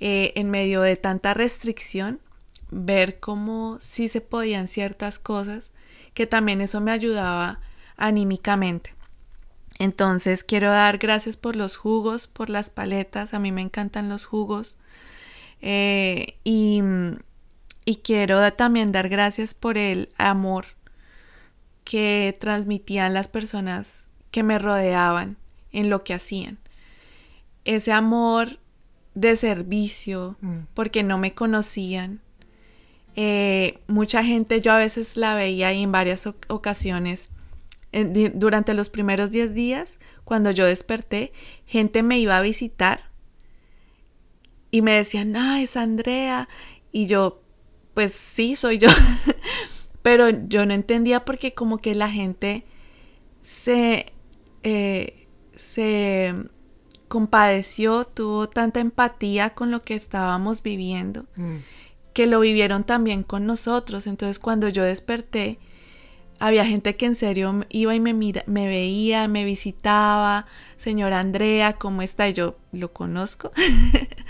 eh, 0.00 0.32
en 0.36 0.50
medio 0.50 0.80
de 0.80 0.96
tanta 0.96 1.34
restricción 1.34 2.20
ver 2.70 3.20
cómo 3.20 3.76
sí 3.80 4.08
se 4.08 4.20
podían 4.20 4.68
ciertas 4.68 5.18
cosas, 5.18 5.72
que 6.12 6.26
también 6.26 6.60
eso 6.60 6.80
me 6.80 6.90
ayudaba 6.90 7.60
anímicamente. 7.96 8.93
Entonces 9.78 10.44
quiero 10.44 10.70
dar 10.70 10.98
gracias 10.98 11.36
por 11.36 11.56
los 11.56 11.76
jugos, 11.76 12.26
por 12.26 12.48
las 12.48 12.70
paletas, 12.70 13.34
a 13.34 13.38
mí 13.38 13.52
me 13.52 13.62
encantan 13.62 14.08
los 14.08 14.24
jugos. 14.24 14.76
Eh, 15.60 16.38
y, 16.44 16.82
y 17.84 17.96
quiero 17.96 18.52
también 18.52 18.92
dar 18.92 19.08
gracias 19.08 19.54
por 19.54 19.78
el 19.78 20.10
amor 20.16 20.66
que 21.84 22.36
transmitían 22.40 23.14
las 23.14 23.28
personas 23.28 24.08
que 24.30 24.42
me 24.42 24.58
rodeaban 24.58 25.36
en 25.72 25.90
lo 25.90 26.04
que 26.04 26.14
hacían. 26.14 26.58
Ese 27.64 27.92
amor 27.92 28.58
de 29.14 29.36
servicio, 29.36 30.36
mm. 30.40 30.58
porque 30.74 31.02
no 31.02 31.18
me 31.18 31.34
conocían, 31.34 32.20
eh, 33.16 33.78
mucha 33.86 34.24
gente 34.24 34.60
yo 34.60 34.72
a 34.72 34.78
veces 34.78 35.16
la 35.16 35.34
veía 35.36 35.72
y 35.72 35.82
en 35.82 35.92
varias 35.92 36.26
ocasiones 36.48 37.30
durante 38.34 38.74
los 38.74 38.88
primeros 38.88 39.30
10 39.30 39.54
días, 39.54 39.98
cuando 40.24 40.50
yo 40.50 40.66
desperté, 40.66 41.32
gente 41.66 42.02
me 42.02 42.18
iba 42.18 42.36
a 42.36 42.42
visitar 42.42 43.10
y 44.70 44.82
me 44.82 44.92
decían, 44.92 45.36
ah, 45.36 45.62
es 45.62 45.76
Andrea. 45.76 46.48
Y 46.90 47.06
yo, 47.06 47.42
pues 47.94 48.12
sí, 48.12 48.56
soy 48.56 48.78
yo. 48.78 48.88
Pero 50.02 50.28
yo 50.30 50.66
no 50.66 50.74
entendía 50.74 51.24
porque 51.24 51.54
como 51.54 51.78
que 51.78 51.94
la 51.94 52.10
gente 52.10 52.64
se, 53.42 54.12
eh, 54.62 55.28
se 55.54 56.34
compadeció, 57.08 58.04
tuvo 58.04 58.48
tanta 58.48 58.80
empatía 58.80 59.50
con 59.50 59.70
lo 59.70 59.82
que 59.82 59.94
estábamos 59.94 60.62
viviendo. 60.62 61.26
Mm 61.36 61.58
que 62.14 62.26
lo 62.26 62.40
vivieron 62.40 62.84
también 62.84 63.22
con 63.24 63.44
nosotros. 63.44 64.06
Entonces 64.06 64.38
cuando 64.38 64.70
yo 64.70 64.82
desperté, 64.82 65.58
había 66.46 66.66
gente 66.66 66.94
que 66.94 67.06
en 67.06 67.14
serio 67.14 67.64
iba 67.70 67.94
y 67.94 68.00
me, 68.00 68.12
me 68.12 68.66
veía, 68.66 69.28
me 69.28 69.46
visitaba, 69.46 70.44
señora 70.76 71.20
Andrea, 71.20 71.72
¿cómo 71.72 72.02
está? 72.02 72.28
Y 72.28 72.34
yo 72.34 72.58
lo 72.70 72.92
conozco. 72.92 73.50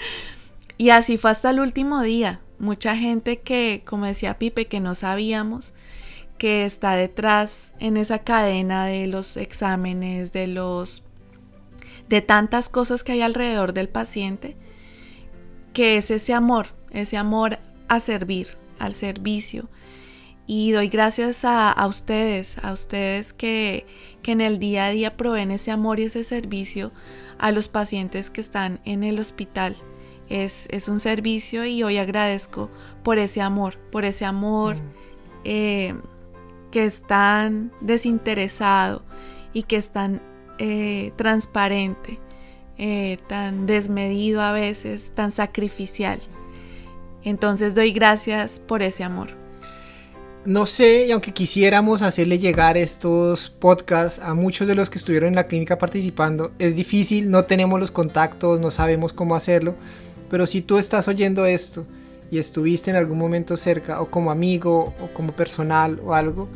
y 0.78 0.90
así 0.90 1.18
fue 1.18 1.32
hasta 1.32 1.50
el 1.50 1.58
último 1.58 2.02
día. 2.02 2.40
Mucha 2.60 2.96
gente 2.96 3.40
que, 3.40 3.82
como 3.84 4.06
decía 4.06 4.38
Pipe, 4.38 4.66
que 4.66 4.78
no 4.78 4.94
sabíamos, 4.94 5.74
que 6.38 6.64
está 6.64 6.94
detrás 6.94 7.72
en 7.80 7.96
esa 7.96 8.20
cadena 8.20 8.86
de 8.86 9.08
los 9.08 9.36
exámenes, 9.36 10.30
de 10.30 10.46
los 10.46 11.02
de 12.08 12.20
tantas 12.20 12.68
cosas 12.68 13.02
que 13.02 13.10
hay 13.10 13.22
alrededor 13.22 13.72
del 13.72 13.88
paciente, 13.88 14.56
que 15.72 15.96
es 15.96 16.12
ese 16.12 16.32
amor, 16.32 16.68
ese 16.92 17.16
amor 17.16 17.58
a 17.88 17.98
servir, 17.98 18.56
al 18.78 18.92
servicio. 18.92 19.68
Y 20.46 20.72
doy 20.72 20.88
gracias 20.88 21.44
a, 21.44 21.74
ustedes, 21.86 22.58
a 22.62 22.72
ustedes 22.72 23.32
que, 23.32 23.86
que, 24.22 24.32
en 24.32 24.40
el 24.40 24.58
día 24.58 24.86
a 24.86 24.90
día 24.90 25.16
proveen 25.16 25.50
ese 25.50 25.70
amor 25.70 26.00
y 26.00 26.04
ese 26.04 26.22
servicio 26.22 26.92
a 27.38 27.50
los 27.50 27.68
pacientes 27.68 28.28
que 28.28 28.42
están 28.42 28.80
en 28.84 29.04
el 29.04 29.18
hospital. 29.18 29.74
Es, 30.28 30.66
es 30.70 30.88
un 30.88 31.00
servicio 31.00 31.64
y 31.64 31.82
hoy 31.82 31.98
agradezco 31.98 32.70
por 33.02 33.18
ese 33.18 33.40
amor, 33.40 33.78
por 33.90 34.04
ese 34.04 34.24
amor 34.24 34.76
mm. 34.76 34.80
eh, 35.44 35.94
que 36.70 36.84
es 36.84 37.02
tan 37.02 37.72
desinteresado 37.80 39.02
y 39.52 39.62
que 39.62 39.76
es 39.76 39.92
tan 39.92 40.20
eh, 40.58 41.12
transparente, 41.16 42.18
eh, 42.76 43.18
tan 43.28 43.66
desmedido 43.66 44.42
a 44.42 44.52
veces, 44.52 45.12
tan 45.14 45.32
sacrificial. 45.32 46.20
Entonces 47.22 47.74
doy 47.74 47.92
gracias 47.92 48.60
por 48.60 48.82
ese 48.82 49.04
amor. 49.04 49.43
No 50.46 50.66
sé, 50.66 51.06
y 51.06 51.12
aunque 51.12 51.32
quisiéramos 51.32 52.02
hacerle 52.02 52.38
llegar 52.38 52.76
estos 52.76 53.48
podcasts 53.48 54.20
a 54.22 54.34
muchos 54.34 54.68
de 54.68 54.74
los 54.74 54.90
que 54.90 54.98
estuvieron 54.98 55.28
en 55.28 55.34
la 55.36 55.46
clínica 55.46 55.78
participando, 55.78 56.52
es 56.58 56.76
difícil, 56.76 57.30
no 57.30 57.44
tenemos 57.44 57.80
los 57.80 57.90
contactos, 57.90 58.60
no 58.60 58.70
sabemos 58.70 59.12
cómo 59.12 59.34
hacerlo, 59.34 59.74
pero 60.30 60.46
si 60.46 60.60
tú 60.60 60.78
estás 60.78 61.08
oyendo 61.08 61.46
esto 61.46 61.86
y 62.30 62.38
estuviste 62.38 62.90
en 62.90 62.96
algún 62.96 63.18
momento 63.18 63.56
cerca, 63.56 64.00
o 64.00 64.10
como 64.10 64.30
amigo, 64.30 64.94
o 65.00 65.14
como 65.14 65.32
personal, 65.32 66.00
o 66.04 66.14
algo, 66.14 66.48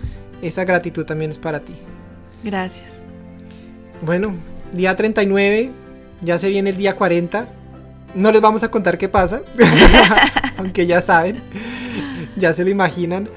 esa 0.42 0.64
gratitud 0.64 1.04
también 1.04 1.30
es 1.30 1.38
para 1.38 1.60
ti. 1.60 1.74
Gracias. 2.44 3.02
Bueno, 4.02 4.34
día 4.72 4.94
39, 4.96 5.70
ya 6.20 6.38
se 6.38 6.50
viene 6.50 6.70
el 6.70 6.76
día 6.76 6.96
40. 6.96 7.48
No 8.14 8.32
les 8.32 8.40
vamos 8.40 8.62
a 8.62 8.70
contar 8.70 8.98
qué 8.98 9.08
pasa, 9.08 9.42
aunque 10.56 10.86
ya 10.86 11.00
saben, 11.00 11.42
ya 12.36 12.52
se 12.52 12.64
lo 12.64 12.70
imaginan. 12.70 13.28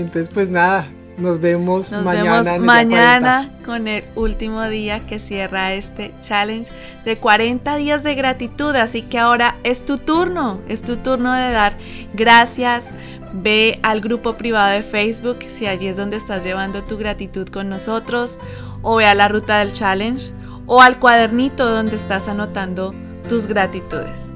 Entonces, 0.00 0.28
pues 0.32 0.50
nada, 0.50 0.86
nos 1.18 1.40
vemos 1.40 1.90
Nos 1.90 2.04
mañana. 2.04 2.42
vemos 2.42 2.66
mañana 2.66 3.50
con 3.66 3.88
el 3.88 4.04
último 4.14 4.64
día 4.68 5.04
que 5.06 5.18
cierra 5.18 5.74
este 5.74 6.14
challenge 6.20 6.70
de 7.04 7.16
40 7.16 7.76
días 7.76 8.02
de 8.02 8.14
gratitud. 8.14 8.74
Así 8.76 9.02
que 9.02 9.18
ahora 9.18 9.56
es 9.64 9.84
tu 9.84 9.98
turno, 9.98 10.60
es 10.68 10.82
tu 10.82 10.96
turno 10.96 11.32
de 11.34 11.50
dar 11.50 11.76
gracias. 12.14 12.92
Ve 13.32 13.78
al 13.82 14.00
grupo 14.00 14.34
privado 14.34 14.70
de 14.70 14.82
Facebook 14.82 15.38
si 15.48 15.66
allí 15.66 15.88
es 15.88 15.96
donde 15.96 16.16
estás 16.16 16.44
llevando 16.44 16.84
tu 16.84 16.96
gratitud 16.96 17.48
con 17.48 17.68
nosotros. 17.68 18.38
O 18.82 18.96
ve 18.96 19.06
a 19.06 19.14
la 19.14 19.28
ruta 19.28 19.58
del 19.58 19.72
challenge. 19.72 20.32
O 20.66 20.80
al 20.82 20.98
cuadernito 20.98 21.68
donde 21.68 21.96
estás 21.96 22.28
anotando 22.28 22.94
tus 23.28 23.46
gratitudes. 23.46 24.30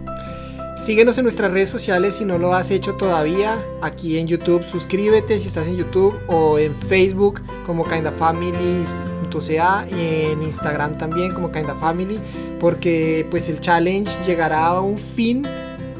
Síguenos 0.84 1.16
en 1.16 1.22
nuestras 1.22 1.52
redes 1.52 1.70
sociales 1.70 2.16
si 2.16 2.24
no 2.24 2.38
lo 2.38 2.54
has 2.54 2.72
hecho 2.72 2.94
todavía. 2.94 3.56
Aquí 3.82 4.18
en 4.18 4.26
YouTube, 4.26 4.64
suscríbete 4.64 5.38
si 5.38 5.46
estás 5.46 5.68
en 5.68 5.76
YouTube 5.76 6.18
o 6.26 6.58
en 6.58 6.74
Facebook 6.74 7.40
como 7.64 7.84
kindafamily.ca 7.84 9.86
y 9.88 10.32
en 10.32 10.42
Instagram 10.42 10.98
también 10.98 11.34
como 11.34 11.52
kindafamily 11.52 12.18
porque 12.60 13.24
pues 13.30 13.48
el 13.48 13.60
challenge 13.60 14.10
llegará 14.26 14.66
a 14.66 14.80
un 14.80 14.98
fin, 14.98 15.46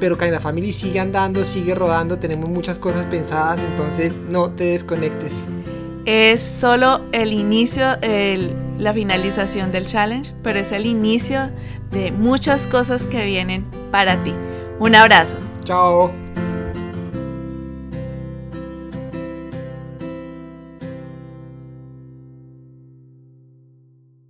pero 0.01 0.19
Kinda 0.19 0.41
Family 0.41 0.73
sigue 0.73 1.01
andando, 1.01 1.45
sigue 1.45 1.75
rodando, 1.75 2.19
tenemos 2.19 2.51
muchas 2.51 2.79
cosas 2.79 3.07
pensadas, 3.07 3.61
entonces 3.61 4.17
no 4.17 4.51
te 4.51 4.65
desconectes. 4.65 5.45
Es 6.07 6.41
solo 6.41 7.01
el 7.13 7.33
inicio, 7.33 7.85
la 8.79 8.93
finalización 8.93 9.71
del 9.71 9.87
challenge, 9.87 10.33
pero 10.43 10.59
es 10.59 10.73
el 10.73 10.87
inicio 10.87 11.51
de 11.93 12.11
muchas 12.11 12.67
cosas 12.67 13.07
que 13.07 13.25
vienen 13.25 13.65
para 13.93 14.17
ti. 14.25 14.33
Un 14.83 14.97
abrazo. 14.97 15.37
Chao. 15.63 16.11